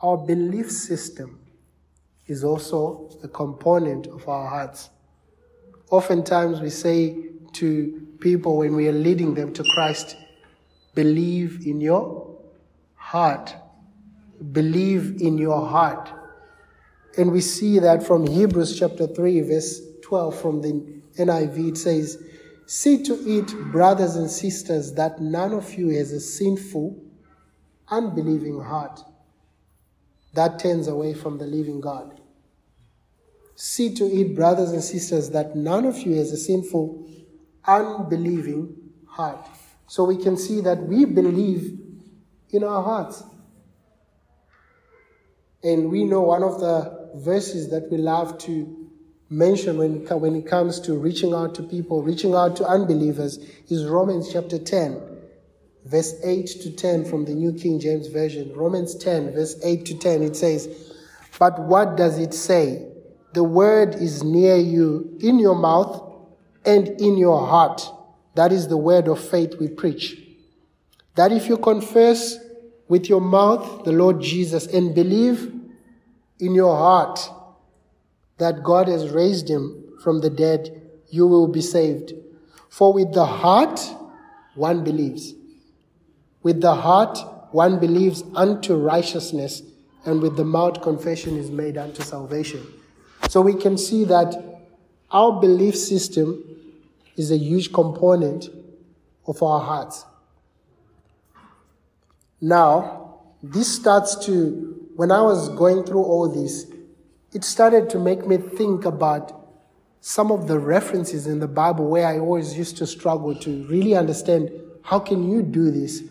our 0.00 0.18
belief 0.18 0.70
system 0.70 1.40
is 2.26 2.44
also 2.44 3.18
a 3.22 3.28
component 3.28 4.08
of 4.08 4.28
our 4.28 4.46
hearts. 4.46 4.90
Oftentimes, 5.90 6.60
we 6.60 6.70
say 6.70 7.16
to 7.54 8.06
people 8.20 8.58
when 8.58 8.74
we 8.74 8.88
are 8.88 8.92
leading 8.92 9.34
them 9.34 9.52
to 9.54 9.64
Christ, 9.74 10.16
believe 10.94 11.66
in 11.66 11.80
your 11.80 12.36
heart. 12.94 13.54
Believe 14.52 15.20
in 15.20 15.38
your 15.38 15.66
heart. 15.66 16.10
And 17.16 17.32
we 17.32 17.40
see 17.40 17.78
that 17.78 18.06
from 18.06 18.26
Hebrews 18.26 18.78
chapter 18.78 19.06
3, 19.06 19.40
verse 19.42 19.80
12 20.02 20.40
from 20.40 20.62
the 20.62 21.02
NIV, 21.16 21.70
it 21.70 21.78
says, 21.78 22.22
See 22.66 23.02
to 23.04 23.14
it, 23.26 23.46
brothers 23.72 24.16
and 24.16 24.30
sisters, 24.30 24.92
that 24.92 25.20
none 25.20 25.54
of 25.54 25.74
you 25.74 25.88
has 25.88 26.12
a 26.12 26.20
sinful, 26.20 26.96
unbelieving 27.88 28.60
heart 28.60 29.00
that 30.34 30.58
turns 30.58 30.86
away 30.88 31.14
from 31.14 31.38
the 31.38 31.46
living 31.46 31.80
God. 31.80 32.17
See 33.60 33.92
to 33.96 34.04
it, 34.04 34.36
brothers 34.36 34.70
and 34.70 34.84
sisters, 34.84 35.30
that 35.30 35.56
none 35.56 35.84
of 35.84 35.98
you 35.98 36.14
has 36.14 36.30
a 36.30 36.36
sinful, 36.36 37.10
unbelieving 37.64 38.76
heart. 39.04 39.48
So 39.88 40.04
we 40.04 40.16
can 40.16 40.36
see 40.36 40.60
that 40.60 40.84
we 40.84 41.04
believe 41.04 41.76
in 42.50 42.62
our 42.62 42.84
hearts. 42.84 43.24
And 45.64 45.90
we 45.90 46.04
know 46.04 46.20
one 46.20 46.44
of 46.44 46.60
the 46.60 47.10
verses 47.16 47.70
that 47.70 47.90
we 47.90 47.96
love 47.96 48.38
to 48.42 48.90
mention 49.28 49.76
when, 49.76 50.06
when 50.06 50.36
it 50.36 50.46
comes 50.46 50.78
to 50.82 50.94
reaching 50.94 51.34
out 51.34 51.56
to 51.56 51.64
people, 51.64 52.00
reaching 52.04 52.36
out 52.36 52.54
to 52.58 52.64
unbelievers, 52.64 53.38
is 53.68 53.86
Romans 53.86 54.32
chapter 54.32 54.60
10, 54.60 55.02
verse 55.84 56.14
8 56.22 56.46
to 56.46 56.76
10 56.76 57.06
from 57.06 57.24
the 57.24 57.34
New 57.34 57.54
King 57.54 57.80
James 57.80 58.06
Version. 58.06 58.52
Romans 58.54 58.94
10, 58.94 59.32
verse 59.32 59.56
8 59.64 59.84
to 59.86 59.98
10, 59.98 60.22
it 60.22 60.36
says, 60.36 60.92
But 61.40 61.58
what 61.58 61.96
does 61.96 62.20
it 62.20 62.32
say? 62.34 62.92
The 63.32 63.44
word 63.44 63.94
is 63.94 64.22
near 64.24 64.56
you, 64.56 65.16
in 65.20 65.38
your 65.38 65.54
mouth 65.54 66.02
and 66.64 66.88
in 67.00 67.16
your 67.16 67.46
heart. 67.46 67.82
That 68.34 68.52
is 68.52 68.68
the 68.68 68.76
word 68.76 69.08
of 69.08 69.20
faith 69.20 69.56
we 69.58 69.68
preach. 69.68 70.20
That 71.14 71.32
if 71.32 71.48
you 71.48 71.56
confess 71.56 72.38
with 72.88 73.08
your 73.08 73.20
mouth 73.20 73.84
the 73.84 73.92
Lord 73.92 74.20
Jesus 74.20 74.66
and 74.66 74.94
believe 74.94 75.52
in 76.38 76.54
your 76.54 76.76
heart 76.76 77.18
that 78.38 78.62
God 78.62 78.88
has 78.88 79.10
raised 79.10 79.48
him 79.48 79.84
from 80.02 80.20
the 80.20 80.30
dead, 80.30 80.80
you 81.10 81.26
will 81.26 81.48
be 81.48 81.60
saved. 81.60 82.12
For 82.68 82.92
with 82.92 83.12
the 83.12 83.26
heart 83.26 83.80
one 84.54 84.84
believes. 84.84 85.34
With 86.42 86.60
the 86.60 86.74
heart 86.74 87.18
one 87.50 87.80
believes 87.80 88.22
unto 88.34 88.76
righteousness, 88.76 89.62
and 90.04 90.22
with 90.22 90.36
the 90.36 90.44
mouth 90.44 90.80
confession 90.82 91.36
is 91.36 91.50
made 91.50 91.76
unto 91.76 92.02
salvation. 92.02 92.64
So 93.28 93.40
we 93.40 93.54
can 93.54 93.76
see 93.76 94.04
that 94.04 94.34
our 95.10 95.40
belief 95.40 95.76
system 95.76 96.44
is 97.16 97.30
a 97.30 97.36
huge 97.36 97.72
component 97.72 98.48
of 99.26 99.42
our 99.42 99.60
hearts. 99.60 100.04
Now, 102.40 103.20
this 103.42 103.74
starts 103.74 104.26
to, 104.26 104.90
when 104.96 105.10
I 105.10 105.20
was 105.22 105.48
going 105.50 105.84
through 105.84 106.02
all 106.02 106.28
this, 106.28 106.66
it 107.32 107.44
started 107.44 107.90
to 107.90 107.98
make 107.98 108.26
me 108.26 108.36
think 108.38 108.84
about 108.84 109.34
some 110.00 110.30
of 110.30 110.46
the 110.46 110.58
references 110.58 111.26
in 111.26 111.40
the 111.40 111.48
Bible 111.48 111.86
where 111.88 112.06
I 112.06 112.18
always 112.18 112.56
used 112.56 112.76
to 112.78 112.86
struggle 112.86 113.34
to 113.34 113.66
really 113.66 113.94
understand 113.94 114.50
how 114.82 114.98
can 114.98 115.28
you 115.28 115.42
do 115.42 115.70
this? 115.70 116.02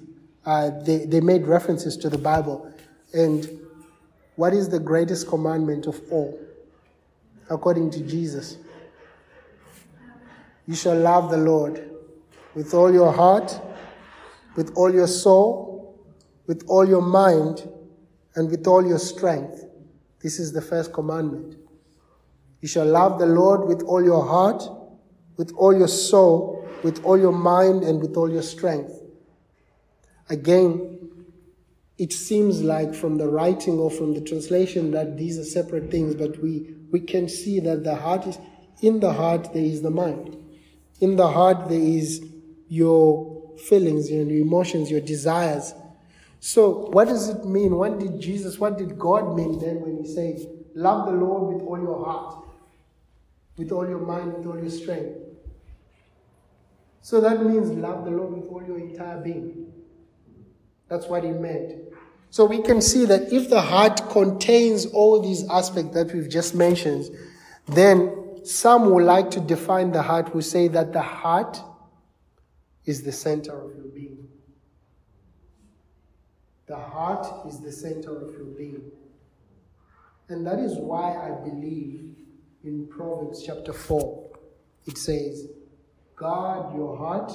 Uh, 0.45 0.69
they, 0.81 1.05
they 1.05 1.19
made 1.19 1.47
references 1.47 1.97
to 1.97 2.09
the 2.09 2.17
Bible. 2.17 2.71
And 3.13 3.49
what 4.35 4.53
is 4.53 4.69
the 4.69 4.79
greatest 4.79 5.27
commandment 5.27 5.87
of 5.87 5.99
all, 6.11 6.39
according 7.49 7.91
to 7.91 8.01
Jesus? 8.01 8.57
You 10.65 10.75
shall 10.75 10.97
love 10.97 11.31
the 11.31 11.37
Lord 11.37 11.89
with 12.53 12.73
all 12.73 12.91
your 12.91 13.13
heart, 13.13 13.59
with 14.55 14.73
all 14.75 14.93
your 14.93 15.07
soul, 15.07 16.03
with 16.45 16.63
all 16.67 16.87
your 16.87 17.01
mind, 17.01 17.69
and 18.35 18.49
with 18.51 18.67
all 18.67 18.85
your 18.85 18.99
strength. 18.99 19.63
This 20.21 20.39
is 20.39 20.51
the 20.51 20.61
first 20.61 20.93
commandment. 20.93 21.55
You 22.61 22.67
shall 22.67 22.85
love 22.85 23.19
the 23.19 23.25
Lord 23.25 23.67
with 23.67 23.83
all 23.83 24.03
your 24.03 24.25
heart, 24.25 24.63
with 25.37 25.53
all 25.55 25.77
your 25.77 25.87
soul, 25.87 26.67
with 26.83 27.03
all 27.03 27.17
your 27.17 27.31
mind, 27.31 27.83
and 27.83 28.01
with 28.01 28.17
all 28.17 28.31
your 28.31 28.41
strength. 28.41 28.91
Again, 30.29 31.16
it 31.97 32.13
seems 32.13 32.61
like 32.61 32.93
from 32.93 33.17
the 33.17 33.27
writing 33.27 33.79
or 33.79 33.89
from 33.89 34.13
the 34.13 34.21
translation 34.21 34.91
that 34.91 35.17
these 35.17 35.37
are 35.39 35.43
separate 35.43 35.89
things, 35.89 36.13
but 36.13 36.41
we, 36.41 36.75
we 36.91 36.99
can 36.99 37.27
see 37.27 37.59
that 37.61 37.83
the 37.83 37.95
heart 37.95 38.27
is, 38.27 38.37
in 38.81 38.99
the 38.99 39.11
heart 39.11 39.53
there 39.53 39.63
is 39.63 39.81
the 39.81 39.89
mind. 39.89 40.37
In 40.99 41.15
the 41.15 41.27
heart 41.27 41.69
there 41.69 41.79
is 41.79 42.23
your 42.67 43.57
feelings, 43.57 44.11
your 44.11 44.21
emotions, 44.29 44.91
your 44.91 45.01
desires. 45.01 45.73
So 46.39 46.89
what 46.91 47.07
does 47.07 47.29
it 47.29 47.45
mean? 47.45 47.75
What 47.75 47.99
did 47.99 48.19
Jesus, 48.19 48.59
what 48.59 48.77
did 48.77 48.99
God 48.99 49.35
mean 49.35 49.57
then 49.57 49.81
when 49.81 49.97
he 49.97 50.13
said, 50.13 50.39
love 50.75 51.07
the 51.07 51.13
Lord 51.13 51.53
with 51.53 51.63
all 51.63 51.79
your 51.79 52.05
heart, 52.05 52.45
with 53.57 53.71
all 53.71 53.87
your 53.87 53.99
mind, 53.99 54.35
with 54.35 54.45
all 54.45 54.59
your 54.59 54.69
strength? 54.69 55.17
So 57.01 57.21
that 57.21 57.43
means 57.43 57.71
love 57.71 58.05
the 58.05 58.11
Lord 58.11 58.33
with 58.33 58.51
all 58.51 58.63
your 58.63 58.77
entire 58.77 59.19
being. 59.19 59.71
That's 60.89 61.07
what 61.07 61.23
he 61.23 61.31
meant. 61.31 61.86
So 62.29 62.45
we 62.45 62.61
can 62.61 62.81
see 62.81 63.05
that 63.05 63.31
if 63.31 63.49
the 63.49 63.61
heart 63.61 64.09
contains 64.09 64.85
all 64.87 65.21
these 65.21 65.47
aspects 65.49 65.93
that 65.93 66.13
we've 66.13 66.29
just 66.29 66.53
mentioned, 66.53 67.05
then 67.67 68.45
some 68.45 68.91
would 68.91 69.03
like 69.03 69.31
to 69.31 69.39
define 69.39 69.91
the 69.91 70.01
heart 70.01 70.29
who 70.29 70.41
say 70.41 70.67
that 70.69 70.93
the 70.93 71.01
heart 71.01 71.59
is 72.85 73.03
the 73.03 73.11
center 73.11 73.51
of 73.51 73.75
your 73.75 73.87
being. 73.87 74.27
The 76.67 76.77
heart 76.77 77.47
is 77.47 77.59
the 77.59 77.71
center 77.71 78.15
of 78.15 78.33
your 78.33 78.45
being. 78.45 78.91
And 80.29 80.45
that 80.45 80.59
is 80.59 80.77
why 80.77 81.15
I 81.15 81.31
believe 81.47 82.15
in 82.63 82.87
Proverbs 82.87 83.43
chapter 83.45 83.71
4, 83.71 84.29
it 84.85 84.97
says, 84.97 85.47
Guard 86.15 86.75
your 86.75 86.97
heart 86.97 87.31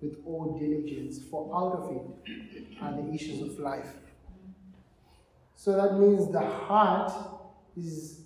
with 0.00 0.18
all 0.24 0.56
diligence, 0.58 1.20
for 1.30 1.50
out 1.54 1.72
of 1.72 1.96
it 1.96 2.66
are 2.80 2.92
the 2.92 3.12
issues 3.12 3.42
of 3.42 3.58
life. 3.58 3.88
So 5.58 5.72
that 5.72 5.98
means 5.98 6.30
the 6.30 6.40
heart 6.40 7.12
is 7.76 8.20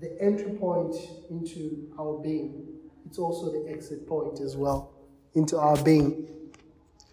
the 0.00 0.20
entry 0.20 0.50
point 0.58 0.96
into 1.30 1.92
our 1.96 2.18
being. 2.18 2.66
It's 3.06 3.20
also 3.20 3.52
the 3.52 3.70
exit 3.70 4.08
point 4.08 4.40
as 4.40 4.56
well 4.56 4.90
into 5.34 5.56
our 5.56 5.80
being. 5.84 6.26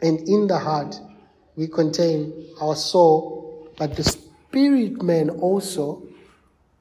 And 0.02 0.28
in 0.28 0.48
the 0.48 0.58
heart, 0.58 1.00
we 1.56 1.68
contain 1.68 2.48
our 2.60 2.76
soul, 2.76 3.70
but 3.78 3.96
the 3.96 4.04
spirit 4.04 5.04
man 5.04 5.30
also 5.30 6.02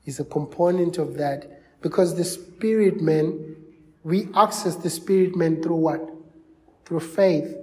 is 0.07 0.19
a 0.19 0.25
component 0.25 0.97
of 0.97 1.19
that 1.19 1.61
because 1.83 2.17
the 2.17 2.25
spirit 2.25 3.03
man, 3.03 3.55
we 4.03 4.29
access 4.35 4.77
the 4.77 4.89
spirit 4.89 5.37
man 5.37 5.63
through 5.63 5.77
what? 5.77 6.11
Through 6.87 7.01
faith, 7.01 7.55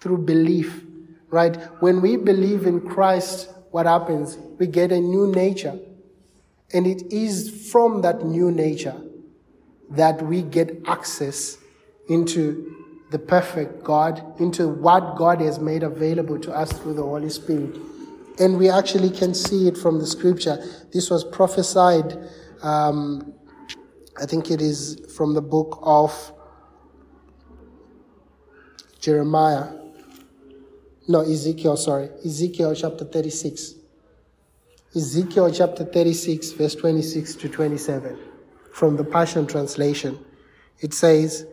through 0.00 0.18
belief, 0.18 0.82
right? 1.30 1.54
When 1.80 2.02
we 2.02 2.16
believe 2.16 2.66
in 2.66 2.80
Christ, 2.80 3.50
what 3.74 3.86
happens? 3.86 4.38
We 4.60 4.68
get 4.68 4.92
a 4.92 5.00
new 5.00 5.26
nature. 5.26 5.76
And 6.72 6.86
it 6.86 7.12
is 7.12 7.72
from 7.72 8.02
that 8.02 8.24
new 8.24 8.52
nature 8.52 8.94
that 9.90 10.22
we 10.22 10.42
get 10.42 10.80
access 10.86 11.58
into 12.08 13.02
the 13.10 13.18
perfect 13.18 13.82
God, 13.82 14.22
into 14.40 14.68
what 14.68 15.16
God 15.16 15.40
has 15.40 15.58
made 15.58 15.82
available 15.82 16.38
to 16.38 16.52
us 16.52 16.70
through 16.70 16.94
the 16.94 17.02
Holy 17.02 17.28
Spirit. 17.30 17.74
And 18.38 18.60
we 18.60 18.70
actually 18.70 19.10
can 19.10 19.34
see 19.34 19.66
it 19.66 19.76
from 19.76 19.98
the 19.98 20.06
scripture. 20.06 20.64
This 20.92 21.10
was 21.10 21.24
prophesied, 21.24 22.16
um, 22.62 23.34
I 24.22 24.26
think 24.26 24.52
it 24.52 24.62
is 24.62 25.04
from 25.16 25.34
the 25.34 25.42
book 25.42 25.80
of 25.82 26.32
Jeremiah 29.00 29.83
no, 31.06 31.20
Ezekiel, 31.20 31.76
sorry. 31.76 32.08
Ezekiel 32.24 32.74
chapter 32.74 33.04
36. 33.04 33.74
Ezekiel 34.96 35.52
chapter 35.52 35.84
36, 35.84 36.52
verse 36.52 36.74
26 36.76 37.34
to 37.34 37.48
27, 37.48 38.16
from 38.72 38.96
the 38.96 39.04
Passion 39.04 39.46
Translation. 39.46 40.18
It 40.80 40.94
says, 40.94 41.46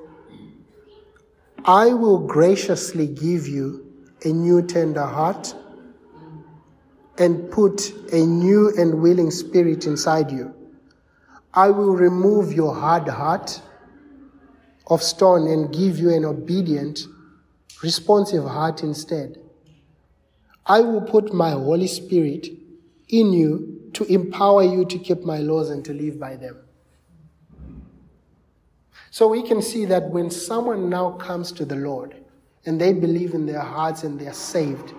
I 1.65 1.87
will 1.87 2.19
graciously 2.19 3.07
give 3.07 3.47
you 3.47 3.85
a 4.23 4.29
new 4.29 4.61
tender 4.61 5.05
heart 5.05 5.55
and 7.17 7.51
put 7.51 7.91
a 8.13 8.25
new 8.25 8.73
and 8.77 9.01
willing 9.01 9.31
spirit 9.31 9.85
inside 9.85 10.31
you. 10.31 10.53
I 11.53 11.69
will 11.69 11.95
remove 11.95 12.53
your 12.53 12.73
hard 12.73 13.07
heart 13.07 13.61
of 14.87 15.03
stone 15.03 15.47
and 15.47 15.73
give 15.73 15.97
you 15.97 16.11
an 16.11 16.25
obedient, 16.25 16.99
responsive 17.81 18.43
heart 18.43 18.83
instead. 18.83 19.37
I 20.65 20.81
will 20.81 21.01
put 21.01 21.33
my 21.33 21.51
Holy 21.51 21.87
Spirit 21.87 22.47
in 23.09 23.33
you 23.33 23.89
to 23.93 24.03
empower 24.05 24.63
you 24.63 24.85
to 24.85 24.97
keep 24.97 25.23
my 25.23 25.39
laws 25.39 25.69
and 25.69 25.83
to 25.85 25.93
live 25.93 26.19
by 26.19 26.35
them. 26.35 26.57
So 29.09 29.27
we 29.27 29.43
can 29.43 29.61
see 29.61 29.85
that 29.85 30.09
when 30.09 30.29
someone 30.29 30.89
now 30.89 31.11
comes 31.11 31.51
to 31.53 31.65
the 31.65 31.75
Lord 31.75 32.15
and 32.65 32.79
they 32.79 32.93
believe 32.93 33.33
in 33.33 33.45
their 33.45 33.59
hearts 33.59 34.03
and 34.03 34.19
they're 34.19 34.33
saved, 34.33 34.93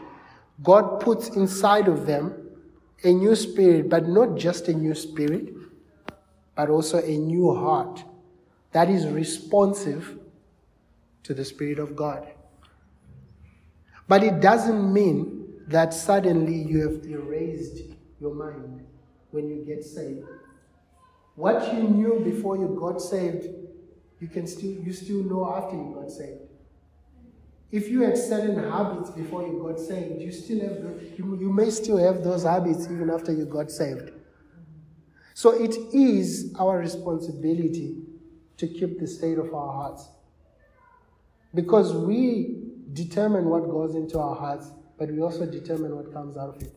God 0.63 1.01
puts 1.01 1.29
inside 1.29 1.89
of 1.89 2.07
them 2.07 2.35
a 3.05 3.13
new 3.13 3.35
spirit, 3.35 3.89
but 3.89 4.09
not 4.09 4.37
just 4.37 4.69
a 4.69 4.75
new 4.75 4.95
spirit, 4.95 5.55
but 6.55 6.69
also 6.69 6.99
a 7.03 7.17
new 7.17 7.55
heart 7.55 8.05
that 8.73 8.91
is 8.91 9.07
responsive 9.07 10.19
to 11.23 11.35
the 11.35 11.45
Spirit 11.45 11.79
of 11.79 11.95
God. 11.95 12.27
But 14.13 14.23
it 14.23 14.41
doesn't 14.41 14.93
mean 14.93 15.55
that 15.69 15.95
suddenly 15.95 16.55
you 16.55 16.87
have 16.87 17.03
erased 17.07 17.79
your 18.21 18.35
mind 18.35 18.85
when 19.31 19.49
you 19.49 19.65
get 19.65 19.83
saved. 19.83 20.27
What 21.35 21.73
you 21.73 21.85
knew 21.85 22.21
before 22.23 22.59
you 22.59 22.77
got 22.79 23.01
saved, 23.01 23.47
you 24.21 24.29
can 24.29 24.47
still 24.47 24.73
you 24.87 24.93
still 24.93 25.25
know 25.25 25.51
after 25.55 25.77
you 25.77 25.97
got 25.99 26.11
saved. 26.11 26.43
If 27.71 27.89
you 27.89 28.03
had 28.03 28.19
certain 28.19 28.63
habits 28.71 29.09
before 29.09 29.47
you 29.47 29.59
got 29.67 29.81
saved, 29.81 30.21
you 30.21 30.31
still 30.31 30.61
have 30.61 30.77
you, 31.17 31.39
you 31.41 31.51
may 31.51 31.71
still 31.71 31.97
have 31.97 32.23
those 32.23 32.43
habits 32.43 32.85
even 32.85 33.09
after 33.09 33.33
you 33.33 33.47
got 33.47 33.71
saved. 33.71 34.11
So 35.33 35.53
it 35.53 35.75
is 35.95 36.55
our 36.59 36.77
responsibility 36.77 37.97
to 38.59 38.69
keep 38.69 39.01
the 39.01 39.07
state 39.07 39.39
of 39.39 39.55
our 39.55 39.73
hearts. 39.73 40.07
Because 41.55 41.95
we 41.95 42.62
determine 42.93 43.47
what 43.47 43.65
goes 43.71 43.95
into 43.95 44.19
our 44.19 44.35
hearts 44.35 44.71
but 45.03 45.11
we 45.11 45.21
also 45.21 45.45
determine 45.45 45.97
what 45.97 46.13
comes 46.13 46.37
out 46.37 46.55
of 46.55 46.63
it. 46.63 46.73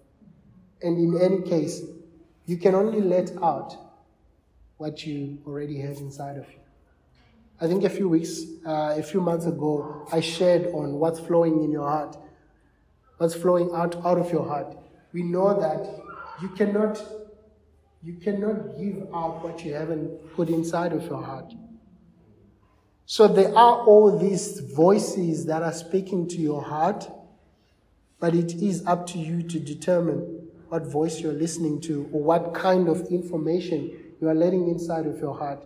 And 0.81 0.97
in 0.97 1.21
any 1.21 1.47
case, 1.47 1.83
you 2.47 2.57
can 2.57 2.73
only 2.73 2.99
let 2.99 3.31
out 3.43 3.77
what 4.77 5.05
you 5.05 5.37
already 5.45 5.79
have 5.81 5.97
inside 5.97 6.37
of 6.37 6.49
you. 6.49 6.59
I 7.61 7.67
think 7.67 7.83
a 7.83 7.89
few 7.89 8.09
weeks, 8.09 8.41
uh, 8.65 8.95
a 8.97 9.03
few 9.03 9.21
months 9.21 9.45
ago, 9.45 10.07
I 10.11 10.21
shared 10.21 10.65
on 10.73 10.93
what's 10.93 11.19
flowing 11.19 11.63
in 11.63 11.71
your 11.71 11.87
heart, 11.87 12.17
what's 13.19 13.35
flowing 13.35 13.69
out, 13.75 13.95
out 14.03 14.17
of 14.17 14.31
your 14.31 14.43
heart. 14.43 14.75
We 15.13 15.21
know 15.21 15.59
that 15.59 15.87
you 16.41 16.49
cannot, 16.49 16.99
you 18.01 18.15
cannot 18.15 18.75
give 18.79 19.07
out 19.13 19.43
what 19.43 19.63
you 19.63 19.75
haven't 19.75 20.33
put 20.33 20.49
inside 20.49 20.93
of 20.93 21.05
your 21.05 21.21
heart. 21.21 21.53
So 23.05 23.27
there 23.27 23.55
are 23.55 23.85
all 23.85 24.17
these 24.17 24.59
voices 24.59 25.45
that 25.45 25.61
are 25.61 25.73
speaking 25.73 26.27
to 26.29 26.37
your 26.37 26.61
heart 26.61 27.09
but 28.19 28.33
it 28.33 28.53
is 28.55 28.85
up 28.87 29.05
to 29.07 29.19
you 29.19 29.43
to 29.43 29.59
determine 29.59 30.47
what 30.69 30.85
voice 30.85 31.19
you're 31.19 31.33
listening 31.33 31.79
to 31.81 32.09
or 32.11 32.23
what 32.23 32.53
kind 32.53 32.87
of 32.87 33.01
information 33.07 33.95
you 34.19 34.27
are 34.27 34.33
letting 34.33 34.67
inside 34.67 35.05
of 35.05 35.19
your 35.19 35.37
heart. 35.37 35.63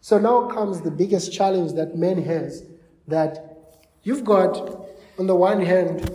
So 0.00 0.18
now 0.18 0.46
comes 0.46 0.80
the 0.80 0.90
biggest 0.90 1.32
challenge 1.32 1.72
that 1.72 1.96
man 1.96 2.22
has 2.22 2.64
that 3.08 3.58
you've 4.04 4.24
got, 4.24 4.86
on 5.18 5.26
the 5.26 5.34
one 5.34 5.60
hand, 5.60 6.08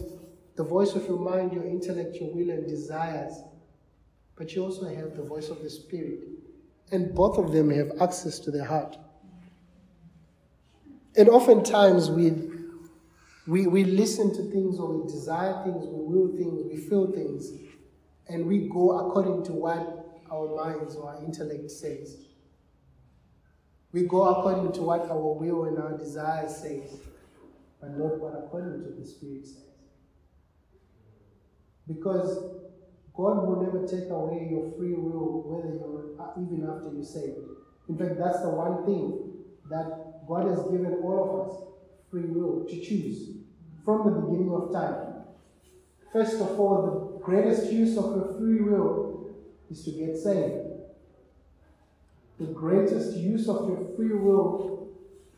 the 0.55 0.63
voice 0.63 0.93
of 0.93 1.05
your 1.05 1.19
mind, 1.19 1.51
your 1.51 1.65
intellect, 1.65 2.15
your 2.15 2.29
will, 2.29 2.51
and 2.51 2.65
desires, 2.65 3.33
but 4.35 4.55
you 4.55 4.63
also 4.63 4.87
have 4.87 5.17
the 5.17 5.23
voice 5.23 5.49
of 5.49 5.61
the 5.61 5.69
Spirit. 5.69 6.19
And 6.91 7.13
both 7.13 7.37
of 7.37 7.51
them 7.51 7.69
have 7.71 7.91
access 7.99 8.39
to 8.39 8.51
the 8.51 8.63
heart. 8.63 8.97
And 11.15 11.29
oftentimes 11.29 12.09
we 12.09 12.31
we, 13.45 13.67
we 13.67 13.83
listen 13.83 14.33
to 14.35 14.51
things 14.51 14.79
or 14.79 15.01
we 15.01 15.11
desire 15.11 15.63
things, 15.65 15.85
we 15.85 15.91
will 15.91 16.31
things, 16.37 16.63
we 16.65 16.77
feel 16.77 17.11
things, 17.11 17.51
and 18.29 18.45
we 18.45 18.69
go 18.69 18.97
according 18.99 19.43
to 19.45 19.51
what 19.51 20.21
our 20.31 20.55
minds 20.55 20.95
or 20.95 21.09
our 21.09 21.23
intellect 21.25 21.69
says. 21.69 22.17
We 23.91 24.03
go 24.03 24.23
according 24.23 24.71
to 24.73 24.81
what 24.81 25.01
our 25.09 25.33
will 25.33 25.65
and 25.65 25.77
our 25.77 25.97
desires 25.97 26.55
says. 26.55 26.97
but 27.83 27.97
not 27.97 28.17
what 28.17 28.33
according 28.45 28.81
to 28.83 28.89
the 28.97 29.05
Spirit 29.05 29.45
says. 29.45 29.57
Because 31.85 32.37
God 33.13 33.45
will 33.45 33.61
never 33.61 33.85
take 33.85 34.09
away 34.09 34.47
your 34.49 34.71
free 34.77 34.93
will, 34.93 35.43
whether 35.45 35.75
you're 35.75 36.15
even 36.41 36.65
after 36.67 36.93
you're 36.93 37.03
saved. 37.03 37.37
In 37.89 37.97
fact, 37.97 38.17
that's 38.17 38.39
the 38.41 38.49
one 38.49 38.85
thing 38.85 39.33
that 39.69 40.12
God 40.27 40.47
has 40.47 40.59
given 40.63 40.99
all 41.03 41.23
of 41.23 41.47
us 41.47 41.63
free 42.09 42.29
will 42.29 42.65
to 42.65 42.79
choose 42.81 43.29
from 43.83 44.05
the 44.05 44.19
beginning 44.21 44.53
of 44.53 44.71
time. 44.71 45.13
First 46.11 46.39
of 46.39 46.59
all, 46.59 47.19
the 47.19 47.25
greatest 47.25 47.71
use 47.71 47.97
of 47.97 48.15
your 48.15 48.35
free 48.37 48.61
will 48.61 49.29
is 49.69 49.83
to 49.85 49.91
get 49.91 50.15
saved. 50.15 50.69
The 52.39 52.45
greatest 52.45 53.17
use 53.17 53.47
of 53.49 53.67
your 53.67 53.95
free 53.95 54.13
will 54.13 54.89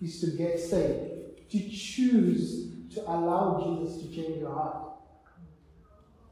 is 0.01 0.19
to 0.21 0.31
get 0.37 0.59
saved, 0.59 1.49
to 1.49 1.69
choose 1.69 2.71
to 2.93 3.01
allow 3.09 3.61
Jesus 3.63 4.01
to 4.01 4.13
change 4.13 4.39
your 4.39 4.53
heart. 4.53 4.85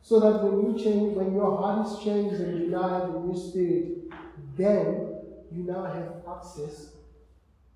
So 0.02 0.20
that 0.20 0.44
when 0.44 0.76
you 0.76 0.84
change, 0.84 1.16
when 1.16 1.34
your 1.34 1.58
heart 1.58 1.88
is 1.88 2.04
changed 2.04 2.36
and 2.36 2.60
you 2.60 2.68
now 2.68 2.90
have 2.90 3.16
a 3.16 3.20
new 3.20 3.38
spirit, 3.38 4.10
then 4.58 5.22
you 5.52 5.64
now 5.64 5.86
have 5.86 6.38
access 6.38 6.93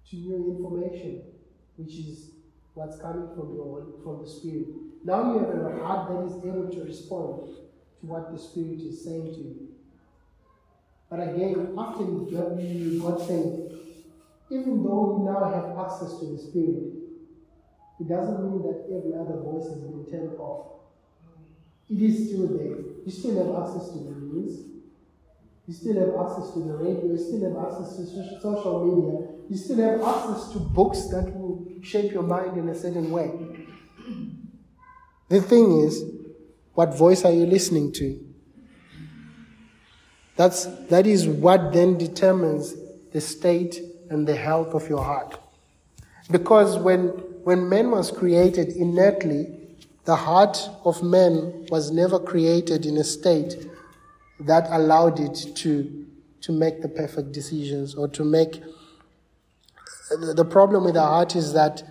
to 0.09 0.15
new 0.15 0.57
information, 0.57 1.21
which 1.75 1.93
is 1.93 2.31
what's 2.73 2.99
coming 2.99 3.27
from 3.35 3.55
your 3.55 3.85
from 4.03 4.23
the 4.23 4.29
spirit. 4.29 4.67
Now 5.03 5.33
you 5.33 5.39
have 5.39 5.49
a 5.49 5.83
heart 5.83 6.09
that 6.09 6.25
is 6.25 6.43
able 6.45 6.69
to 6.69 6.83
respond 6.83 7.47
to 7.99 8.05
what 8.05 8.31
the 8.31 8.37
spirit 8.37 8.79
is 8.79 9.03
saying 9.03 9.33
to 9.33 9.39
you. 9.39 9.67
But 11.09 11.21
again, 11.21 11.73
after 11.77 12.03
you 12.03 12.27
got, 12.31 12.59
you 12.59 13.01
got 13.01 13.19
saved, 13.19 13.73
even 14.51 14.83
though 14.83 15.17
you 15.17 15.25
now 15.25 15.43
have 15.51 15.85
access 15.85 16.19
to 16.19 16.25
the 16.25 16.37
spirit, 16.37 16.93
it 17.99 18.07
doesn't 18.07 18.43
mean 18.43 18.61
that 18.61 18.85
every 18.91 19.13
other 19.15 19.41
voice 19.41 19.67
has 19.69 19.79
been 19.79 20.05
turned 20.05 20.37
off. 20.39 20.77
It 21.89 22.01
is 22.01 22.27
still 22.27 22.47
there. 22.47 22.77
You 23.05 23.11
still 23.11 23.37
have 23.39 23.63
access 23.63 23.91
to 23.91 23.99
the 23.99 24.11
news. 24.19 24.59
You 25.67 25.73
still 25.73 25.95
have 25.95 26.27
access 26.27 26.53
to 26.53 26.59
the 26.59 26.75
radio. 26.75 27.11
You 27.11 27.17
still 27.17 27.43
have 27.47 27.57
access 27.65 27.95
to 27.95 28.41
social 28.41 28.85
media. 28.85 29.36
You 29.49 29.57
still 29.57 29.77
have 29.77 30.01
access 30.01 30.51
to 30.53 30.59
books 30.59 31.07
that 31.07 31.33
will 31.33 31.65
shape 31.81 32.11
your 32.11 32.23
mind 32.23 32.57
in 32.57 32.67
a 32.69 32.75
certain 32.75 33.11
way. 33.11 33.31
The 35.29 35.41
thing 35.41 35.81
is, 35.81 36.03
what 36.73 36.97
voice 36.97 37.25
are 37.25 37.31
you 37.31 37.45
listening 37.45 37.91
to? 37.93 38.23
That's, 40.35 40.65
that 40.89 41.07
is 41.07 41.27
what 41.27 41.73
then 41.73 41.97
determines 41.97 42.75
the 43.11 43.21
state 43.21 43.81
and 44.09 44.27
the 44.27 44.35
health 44.35 44.73
of 44.73 44.87
your 44.87 45.03
heart. 45.03 45.39
Because 46.29 46.77
when, 46.77 47.07
when 47.43 47.67
man 47.67 47.91
was 47.91 48.11
created 48.11 48.69
inertly, 48.69 49.57
the 50.05 50.15
heart 50.15 50.69
of 50.85 51.01
man 51.01 51.65
was 51.69 51.91
never 51.91 52.19
created 52.19 52.85
in 52.85 52.97
a 52.97 53.03
state 53.03 53.67
that 54.41 54.67
allowed 54.69 55.19
it 55.19 55.55
to, 55.55 56.05
to 56.41 56.51
make 56.51 56.81
the 56.81 56.87
perfect 56.87 57.31
decisions 57.31 57.95
or 57.95 58.07
to 58.09 58.23
make. 58.23 58.61
The 60.09 60.45
problem 60.45 60.85
with 60.85 60.93
the 60.93 61.01
heart 61.01 61.35
is 61.35 61.51
that 61.53 61.83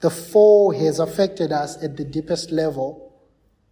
the 0.00 0.10
fall 0.10 0.72
has 0.72 0.98
affected 0.98 1.52
us 1.52 1.80
at 1.82 1.96
the 1.96 2.04
deepest 2.04 2.50
level. 2.50 3.12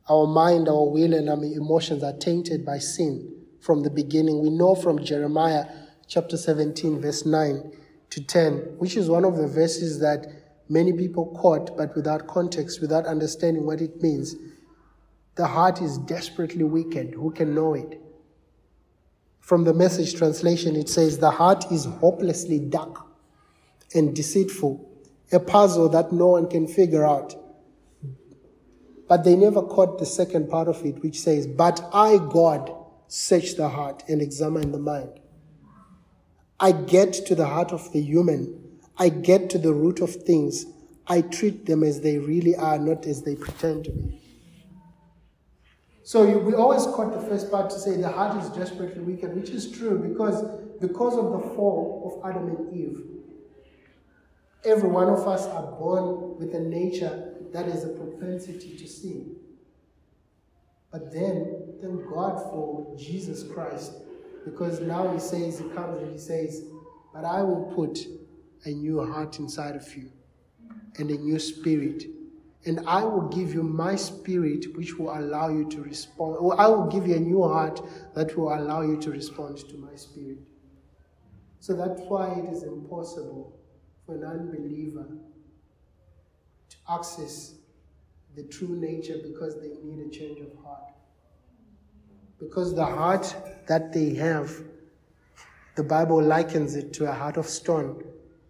Our 0.09 0.27
mind, 0.27 0.69
our 0.69 0.89
will, 0.89 1.15
and 1.15 1.29
our 1.29 1.45
emotions 1.45 2.05
are 2.05 2.17
tainted 2.17 2.65
by 2.65 2.79
sin 2.79 3.35
from 3.61 3.83
the 3.83 3.91
beginning. 3.91 4.41
We 4.41 4.51
know 4.51 4.77
from 4.77 5.05
Jeremiah 5.05 5.67
chapter 6.07 6.37
17, 6.37 7.01
verse 7.01 7.27
9 7.27 7.73
to 8.11 8.25
10, 8.25 8.55
which 8.79 8.97
is 8.97 9.11
one 9.11 9.25
of 9.25 9.37
the 9.37 9.49
verses 9.49 9.99
that 10.01 10.27
many 10.69 10.93
people 10.93 11.27
quote, 11.27 11.77
but 11.77 11.97
without 11.97 12.29
context, 12.29 12.81
without 12.81 13.07
understanding 13.07 13.67
what 13.67 13.81
it 13.81 14.01
means. 14.01 14.37
The 15.35 15.47
heart 15.47 15.83
is 15.83 15.99
desperately 15.99 16.65
wicked. 16.65 17.15
Who 17.15 17.33
can 17.33 17.55
know 17.55 17.75
it? 17.75 18.01
From 19.41 19.65
the 19.65 19.75
message 19.75 20.15
translation, 20.15 20.77
it 20.77 20.89
says, 20.89 21.19
The 21.19 21.33
heart 21.33 21.73
is 21.73 21.87
hopelessly 21.87 22.61
dark 22.61 23.12
and 23.95 24.15
deceitful, 24.15 24.89
a 25.33 25.41
puzzle 25.41 25.89
that 25.91 26.13
no 26.13 26.29
one 26.29 26.49
can 26.49 26.67
figure 26.67 27.07
out. 27.07 27.35
But 29.09 29.25
they 29.25 29.37
never 29.37 29.63
caught 29.63 29.99
the 29.99 30.07
second 30.07 30.49
part 30.49 30.69
of 30.69 30.85
it, 30.85 31.03
which 31.03 31.21
says, 31.21 31.47
But 31.47 31.85
I, 31.93 32.19
God, 32.19 32.75
search 33.09 33.57
the 33.57 33.69
heart 33.69 34.03
and 34.09 34.23
examine 34.23 34.73
the 34.73 34.79
mind. 34.79 35.21
I 36.59 36.73
get 36.73 37.13
to 37.27 37.35
the 37.35 37.47
heart 37.47 37.73
of 37.73 37.93
the 37.93 38.01
human 38.01 38.63
I 38.99 39.09
get 39.09 39.51
to 39.51 39.59
the 39.59 39.73
root 39.73 40.01
of 40.01 40.15
things. 40.15 40.67
I 41.07 41.23
treat 41.23 41.67
them 41.67 41.83
as 41.83 42.01
they 42.01 42.19
really 42.19 42.55
are, 42.55 42.79
not 42.79 43.07
as 43.07 43.23
they 43.23 43.35
pretend 43.35 43.85
to 43.87 43.91
be. 43.91 44.21
So 46.05 46.29
you, 46.29 46.39
we 46.39 46.55
always 46.55 46.85
quote 46.87 47.13
the 47.13 47.29
first 47.29 47.51
part 47.51 47.71
to 47.71 47.79
say 47.79 47.97
the 47.97 48.09
heart 48.09 48.43
is 48.43 48.49
desperately 48.51 49.03
wicked, 49.03 49.35
which 49.35 49.51
is 49.51 49.71
true 49.71 49.99
because 49.99 50.45
because 50.81 51.17
of 51.17 51.33
the 51.33 51.55
fall 51.55 52.21
of 52.23 52.31
Adam 52.31 52.49
and 52.49 52.73
Eve, 52.73 53.03
every 54.65 54.89
one 54.89 55.09
of 55.09 55.27
us 55.27 55.47
are 55.47 55.73
born 55.73 56.39
with 56.39 56.55
a 56.55 56.61
nature 56.61 57.35
that 57.53 57.69
is 57.69 57.85
a 57.85 57.89
propensity 57.89 58.77
to 58.77 58.87
sin. 58.87 59.37
But 60.91 61.13
then, 61.13 61.79
thank 61.81 62.07
God 62.09 62.43
for 62.51 62.95
Jesus 62.97 63.43
Christ, 63.43 63.93
because 64.45 64.81
now 64.81 65.13
He 65.13 65.19
says, 65.19 65.59
He 65.59 65.69
comes 65.71 66.03
and 66.03 66.13
He 66.13 66.19
says, 66.19 66.65
But 67.15 67.25
I 67.25 67.43
will 67.43 67.73
put 67.75 67.99
a 68.65 68.71
new 68.71 69.05
heart 69.05 69.39
inside 69.39 69.77
of 69.77 69.97
you 69.97 70.11
and 70.99 71.11
a 71.11 71.17
new 71.17 71.39
spirit. 71.39 72.05
And 72.65 72.81
I 72.87 73.03
will 73.03 73.29
give 73.29 73.55
you 73.55 73.65
my 73.65 73.97
spirit, 73.97 74.77
which 74.77 74.97
will 74.97 75.13
allow 75.13 75.49
you 75.49 75.69
to 75.71 75.83
respond. 75.83 76.37
Or 76.39 76.61
I 76.61 76.69
will 76.69 76.87
give 76.87 77.09
you 77.09 77.17
a 77.17 77.21
new 77.21 77.43
heart 77.43 77.81
that 78.15 78.37
will 78.39 78.55
allow 78.55 78.83
you 78.83 79.01
to 79.01 79.11
respond 79.11 79.59
to 79.59 79.77
my 79.77 79.97
spirit. 79.97 80.39
So 81.59 81.75
that's 81.75 82.01
why 82.03 82.33
it 82.35 82.53
is 82.53 82.63
impossible 82.63 83.59
for 84.07 84.15
an 84.17 84.25
unbeliever 84.25 85.07
to 86.69 86.77
access 86.91 87.55
the 88.35 88.43
true 88.45 88.77
nature 88.77 89.19
because 89.23 89.61
they 89.61 89.69
need 89.83 90.07
a 90.07 90.11
change 90.11 90.41
of 90.41 90.53
heart. 90.65 90.91
Because 92.39 92.75
the 92.75 92.85
heart 92.85 93.35
that 93.69 93.93
they 93.93 94.15
have, 94.15 94.51
the 95.77 95.83
Bible 95.85 96.23
likens 96.23 96.75
it 96.75 96.93
to 96.95 97.09
a 97.09 97.13
heart 97.13 97.37
of 97.37 97.47
stone 97.47 98.03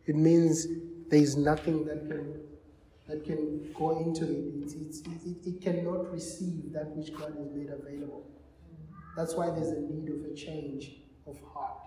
it 0.07 0.17
means 0.17 0.67
there 1.09 1.21
is 1.21 1.37
nothing 1.37 1.85
that 1.85 2.09
can 2.09 2.41
that 3.09 3.25
can 3.25 3.73
go 3.73 3.99
into 3.99 4.25
it. 4.25 4.55
It's, 4.63 5.01
it, 5.01 5.47
it 5.47 5.61
cannot 5.61 6.13
receive 6.13 6.73
that 6.73 6.97
which 6.97 7.13
God 7.13 7.35
has 7.37 7.51
made 7.53 7.69
available. 7.69 8.27
That's 9.17 9.35
why 9.35 9.51
there's 9.51 9.69
a 9.69 9.81
need 9.81 10.09
of 10.09 10.25
a 10.25 10.35
change 10.35 10.93
of 11.27 11.39
heart. 11.53 11.79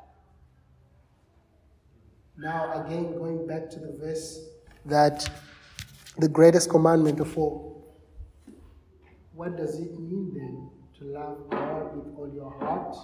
Now, 2.38 2.84
again, 2.86 3.17
going 3.17 3.48
back 3.48 3.69
to 3.71 3.80
the 3.80 3.93
verse 3.98 4.39
that 4.86 5.30
the 6.17 6.28
greatest 6.28 6.69
commandment 6.69 7.19
of 7.19 7.38
all. 7.38 7.95
What 9.34 9.58
does 9.58 9.80
it 9.80 9.98
mean 10.00 10.32
then 10.34 10.69
to 11.00 11.06
love 11.06 11.50
God 11.50 11.95
with 11.95 12.17
all 12.17 12.32
your 12.34 12.52
heart 12.52 12.95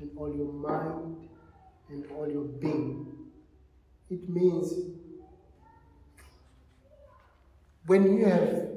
and 0.00 0.10
all 0.16 0.34
your 0.34 0.52
mind 0.52 1.28
and 1.88 2.04
all 2.12 2.28
your 2.28 2.44
being? 2.44 3.06
It 4.10 4.28
means 4.28 4.74
when 7.86 8.16
you 8.16 8.26
have 8.26 8.68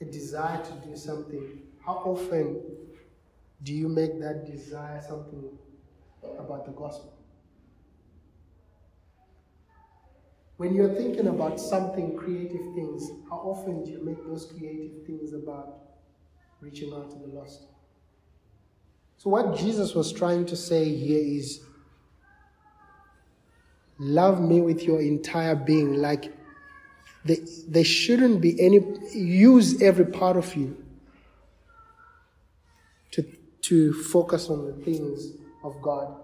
a 0.00 0.04
desire 0.04 0.62
to 0.64 0.88
do 0.88 0.96
something, 0.96 1.60
how 1.84 1.94
often 1.94 2.62
do 3.62 3.74
you 3.74 3.88
make 3.88 4.20
that 4.20 4.46
desire 4.46 5.02
something 5.06 5.58
about 6.38 6.66
the 6.66 6.72
gospel? 6.72 7.13
When 10.56 10.74
you're 10.74 10.94
thinking 10.94 11.26
about 11.26 11.58
something, 11.58 12.16
creative 12.16 12.74
things, 12.74 13.10
how 13.28 13.36
often 13.36 13.84
do 13.84 13.90
you 13.90 14.04
make 14.04 14.24
those 14.24 14.46
creative 14.46 15.04
things 15.06 15.32
about 15.32 15.80
reaching 16.60 16.92
out 16.92 17.10
to 17.10 17.18
the 17.18 17.34
lost? 17.34 17.64
So, 19.16 19.30
what 19.30 19.56
Jesus 19.56 19.94
was 19.94 20.12
trying 20.12 20.46
to 20.46 20.56
say 20.56 20.94
here 20.94 21.20
is 21.20 21.60
Love 23.98 24.40
me 24.40 24.60
with 24.60 24.82
your 24.82 25.00
entire 25.00 25.54
being. 25.54 25.94
Like, 25.94 26.32
there 27.24 27.84
shouldn't 27.84 28.40
be 28.40 28.60
any, 28.60 28.80
use 29.12 29.80
every 29.80 30.04
part 30.04 30.36
of 30.36 30.54
you 30.54 30.76
to, 33.12 33.22
to 33.62 33.92
focus 33.92 34.50
on 34.50 34.66
the 34.66 34.84
things 34.84 35.32
of 35.62 35.80
God. 35.80 36.23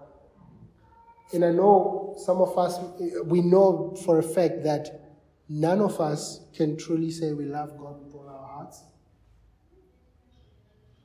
And 1.33 1.45
I 1.45 1.51
know 1.51 2.15
some 2.17 2.41
of 2.41 2.57
us, 2.57 2.77
we 3.25 3.41
know 3.41 3.95
for 4.05 4.19
a 4.19 4.23
fact 4.23 4.63
that 4.63 5.15
none 5.47 5.79
of 5.79 5.99
us 5.99 6.41
can 6.53 6.77
truly 6.77 7.11
say 7.11 7.33
we 7.33 7.45
love 7.45 7.77
God 7.77 8.03
with 8.03 8.13
all 8.13 8.27
our 8.27 8.47
hearts. 8.47 8.83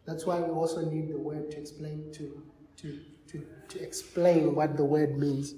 That's 0.05 0.25
why 0.25 0.41
we 0.41 0.51
also 0.51 0.89
need 0.89 1.09
the 1.09 1.19
word 1.19 1.51
to 1.53 1.59
explain 1.59 2.13
to, 2.13 2.43
to, 2.79 3.01
to, 3.29 3.47
to 3.69 3.83
explain 3.83 4.55
what 4.55 4.77
the 4.77 4.85
word 4.85 5.19
means 5.19 5.55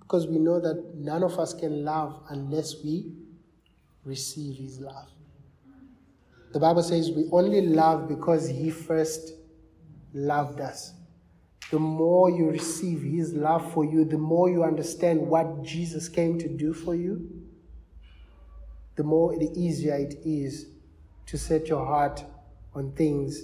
because 0.00 0.26
we 0.28 0.38
know 0.38 0.60
that 0.60 0.94
none 0.94 1.22
of 1.22 1.38
us 1.38 1.54
can 1.54 1.84
love 1.84 2.22
unless 2.28 2.82
we 2.84 3.12
receive 4.04 4.58
His 4.58 4.78
love. 4.78 5.08
The 6.52 6.60
Bible 6.60 6.82
says 6.82 7.10
we 7.10 7.26
only 7.32 7.62
love 7.62 8.08
because 8.08 8.48
He 8.48 8.70
first 8.70 9.32
loved 10.12 10.60
us. 10.60 10.93
The 11.74 11.80
more 11.80 12.30
you 12.30 12.50
receive 12.50 13.02
His 13.02 13.32
love 13.32 13.72
for 13.72 13.84
you, 13.84 14.04
the 14.04 14.16
more 14.16 14.48
you 14.48 14.62
understand 14.62 15.20
what 15.20 15.64
Jesus 15.64 16.08
came 16.08 16.38
to 16.38 16.48
do 16.48 16.72
for 16.72 16.94
you, 16.94 17.28
the 18.94 19.02
more 19.02 19.36
the 19.36 19.50
easier 19.56 19.96
it 19.96 20.14
is 20.24 20.66
to 21.26 21.36
set 21.36 21.66
your 21.66 21.84
heart 21.84 22.22
on 22.76 22.92
things 22.92 23.42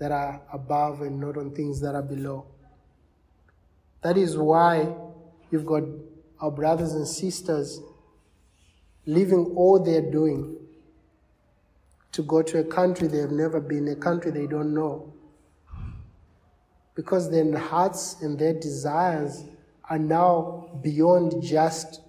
that 0.00 0.10
are 0.10 0.42
above 0.52 1.02
and 1.02 1.20
not 1.20 1.36
on 1.36 1.54
things 1.54 1.80
that 1.82 1.94
are 1.94 2.02
below. 2.02 2.46
That 4.00 4.16
is 4.16 4.36
why 4.36 4.92
you've 5.52 5.64
got 5.64 5.84
our 6.40 6.50
brothers 6.50 6.94
and 6.94 7.06
sisters 7.06 7.80
leaving 9.06 9.52
all 9.54 9.78
they're 9.78 10.10
doing 10.10 10.56
to 12.10 12.24
go 12.24 12.42
to 12.42 12.58
a 12.58 12.64
country 12.64 13.06
they've 13.06 13.30
never 13.30 13.60
been, 13.60 13.86
a 13.86 13.94
country 13.94 14.32
they 14.32 14.48
don't 14.48 14.74
know. 14.74 15.14
Because 16.94 17.30
their 17.30 17.56
hearts 17.56 18.20
and 18.20 18.38
their 18.38 18.52
desires 18.52 19.44
are 19.88 19.98
now 19.98 20.78
beyond 20.82 21.42
just 21.42 22.00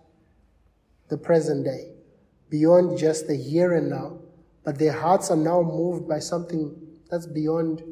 the 1.10 1.18
present 1.18 1.66
day, 1.66 1.94
beyond 2.50 2.98
just 2.98 3.28
the 3.28 3.36
here 3.36 3.74
and 3.74 3.90
now, 3.90 4.20
but 4.64 4.78
their 4.80 4.94
hearts 4.94 5.32
are 5.32 5.38
now 5.38 5.62
moved 5.62 6.08
by 6.08 6.20
something 6.20 6.76
that's 7.10 7.28
beyond 7.28 7.84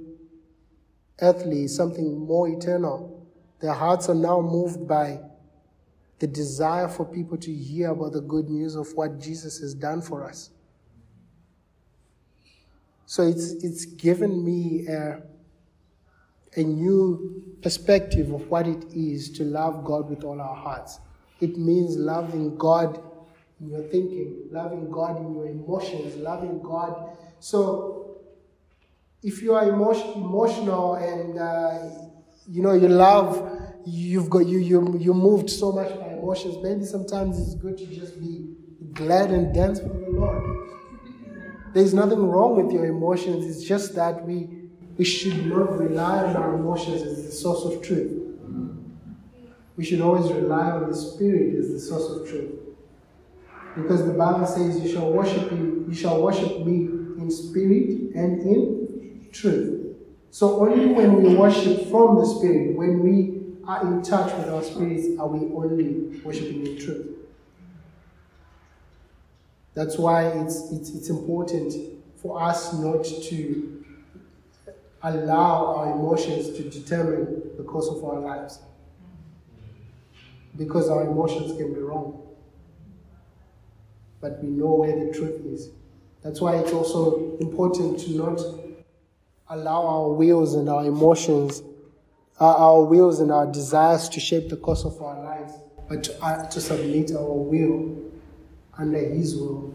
earthly, 1.21 1.67
something 1.67 2.19
more 2.19 2.47
eternal. 2.47 3.27
Their 3.59 3.73
hearts 3.73 4.09
are 4.09 4.15
now 4.15 4.41
moved 4.41 4.87
by 4.87 5.19
the 6.19 6.27
desire 6.27 6.87
for 6.87 7.05
people 7.05 7.37
to 7.37 7.53
hear 7.53 7.91
about 7.91 8.13
the 8.13 8.21
good 8.21 8.49
news 8.49 8.75
of 8.75 8.93
what 8.93 9.19
Jesus 9.19 9.59
has 9.59 9.73
done 9.73 10.01
for 10.01 10.23
us. 10.23 10.51
So 13.05 13.23
it's, 13.23 13.51
it's 13.63 13.85
given 13.85 14.43
me 14.45 14.87
a, 14.87 15.21
a 16.55 16.63
new 16.63 17.43
perspective 17.61 18.31
of 18.31 18.49
what 18.49 18.67
it 18.67 18.83
is 18.93 19.31
to 19.31 19.43
love 19.43 19.83
God 19.83 20.09
with 20.09 20.23
all 20.23 20.39
our 20.41 20.55
hearts. 20.55 20.99
It 21.39 21.57
means 21.57 21.95
loving 21.95 22.57
God 22.57 23.01
in 23.59 23.69
your 23.69 23.83
thinking, 23.83 24.47
loving 24.51 24.89
God 24.89 25.17
in 25.17 25.33
your 25.33 25.47
emotions, 25.47 26.15
loving 26.17 26.61
God. 26.61 27.15
So 27.39 28.17
if 29.23 29.41
you 29.41 29.53
are 29.53 29.69
emotion, 29.69 30.11
emotional 30.15 30.95
and 30.95 31.37
uh, 31.37 31.89
you 32.47 32.61
know 32.61 32.73
you 32.73 32.87
love, 32.87 33.59
you've 33.85 34.29
got 34.29 34.45
you 34.47 34.57
you 34.57 34.97
you 34.99 35.13
moved 35.13 35.49
so 35.49 35.71
much 35.71 35.89
by 35.99 36.07
emotions. 36.07 36.57
Maybe 36.61 36.85
sometimes 36.85 37.39
it's 37.39 37.55
good 37.55 37.77
to 37.77 37.85
just 37.85 38.19
be 38.19 38.55
glad 38.93 39.31
and 39.31 39.53
dance 39.53 39.79
for 39.79 39.89
the 39.89 40.09
Lord. 40.09 40.43
There's 41.73 41.93
nothing 41.93 42.27
wrong 42.27 42.61
with 42.61 42.73
your 42.73 42.85
emotions. 42.85 43.45
It's 43.45 43.65
just 43.65 43.95
that 43.95 44.25
we 44.25 44.60
we 44.97 45.05
should 45.05 45.45
not 45.45 45.79
rely 45.79 46.25
on 46.25 46.35
our 46.35 46.55
emotions 46.55 47.01
as 47.01 47.25
the 47.25 47.31
source 47.31 47.63
of 47.65 47.81
truth. 47.81 48.21
We 49.77 49.85
should 49.85 50.01
always 50.01 50.31
rely 50.31 50.71
on 50.71 50.89
the 50.89 50.95
Spirit 50.95 51.55
as 51.55 51.71
the 51.71 51.79
source 51.79 52.09
of 52.11 52.27
truth. 52.27 52.51
Because 53.75 54.05
the 54.05 54.13
Bible 54.13 54.45
says, 54.45 54.79
You 54.79 54.91
shall 54.91 55.11
worship 55.11 55.51
you, 55.51 55.85
you 55.87 55.93
shall 55.93 56.21
worship 56.21 56.65
me 56.65 56.89
in 57.21 57.31
spirit 57.31 58.13
and 58.15 58.41
in 58.41 59.29
truth. 59.31 59.95
So 60.29 60.59
only 60.61 60.87
when 60.87 61.21
we 61.21 61.35
worship 61.35 61.89
from 61.89 62.17
the 62.17 62.25
Spirit, 62.25 62.75
when 62.75 62.99
we 62.99 63.41
are 63.65 63.85
in 63.87 64.01
touch 64.01 64.33
with 64.37 64.49
our 64.49 64.63
spirits, 64.63 65.19
are 65.19 65.27
we 65.27 65.53
only 65.53 66.19
worshiping 66.21 66.65
in 66.65 66.77
truth. 66.77 67.07
That's 69.73 69.97
why 69.97 70.27
it's, 70.27 70.71
it's, 70.71 70.89
it's 70.89 71.09
important 71.09 71.73
for 72.17 72.41
us 72.41 72.73
not 72.73 73.05
to 73.05 73.80
allow 75.03 75.75
our 75.75 75.91
emotions 75.93 76.55
to 76.57 76.69
determine 76.69 77.41
the 77.57 77.63
course 77.63 77.87
of 77.87 78.03
our 78.03 78.19
lives. 78.19 78.59
Because 80.57 80.89
our 80.89 81.03
emotions 81.03 81.57
can 81.57 81.73
be 81.73 81.79
wrong. 81.79 82.21
But 84.19 84.43
we 84.43 84.49
know 84.49 84.75
where 84.75 85.05
the 85.05 85.11
truth 85.13 85.45
is. 85.45 85.69
That's 86.21 86.39
why 86.39 86.57
it's 86.57 86.71
also 86.71 87.37
important 87.39 87.99
to 88.01 88.11
not 88.11 88.39
allow 89.49 89.85
our 89.85 90.09
wills 90.09 90.53
and 90.53 90.69
our 90.69 90.85
emotions, 90.85 91.63
uh, 92.39 92.55
our 92.55 92.83
wills 92.83 93.19
and 93.19 93.31
our 93.31 93.45
desires 93.51 94.07
to 94.09 94.19
shape 94.19 94.49
the 94.49 94.57
course 94.57 94.85
of 94.85 95.01
our 95.01 95.21
lives, 95.23 95.53
but 95.89 96.03
to, 96.03 96.23
uh, 96.23 96.47
to 96.47 96.61
submit 96.61 97.11
our 97.11 97.23
will 97.33 97.97
under 98.77 98.99
His 98.99 99.35
will. 99.35 99.73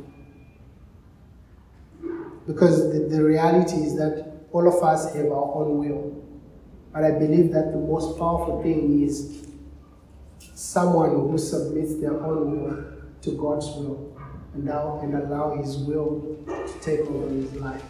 Because 2.47 2.93
the, 2.93 3.01
the 3.01 3.23
reality 3.23 3.77
is 3.77 3.97
that 3.97 4.26
all 4.53 4.69
of 4.69 4.83
us 4.83 5.15
have 5.15 5.27
our 5.27 5.55
own 5.55 5.79
will. 5.79 6.23
But 6.93 7.05
I 7.05 7.13
believe 7.13 7.53
that 7.53 7.73
the 7.73 7.79
most 7.79 8.19
powerful 8.19 8.63
thing 8.63 9.03
is 9.03 9.47
someone 10.55 11.11
who 11.11 11.39
submits 11.39 11.97
their 11.97 12.23
own 12.25 12.51
will 12.51 12.85
to 13.23 13.31
God's 13.33 13.67
will 13.67 14.17
and 14.55 14.65
now 14.65 15.01
and 15.03 15.15
allow 15.15 15.57
His 15.57 15.77
will 15.77 16.39
to 16.47 16.73
take 16.81 17.01
over 17.01 17.29
his 17.29 17.53
life, 17.55 17.83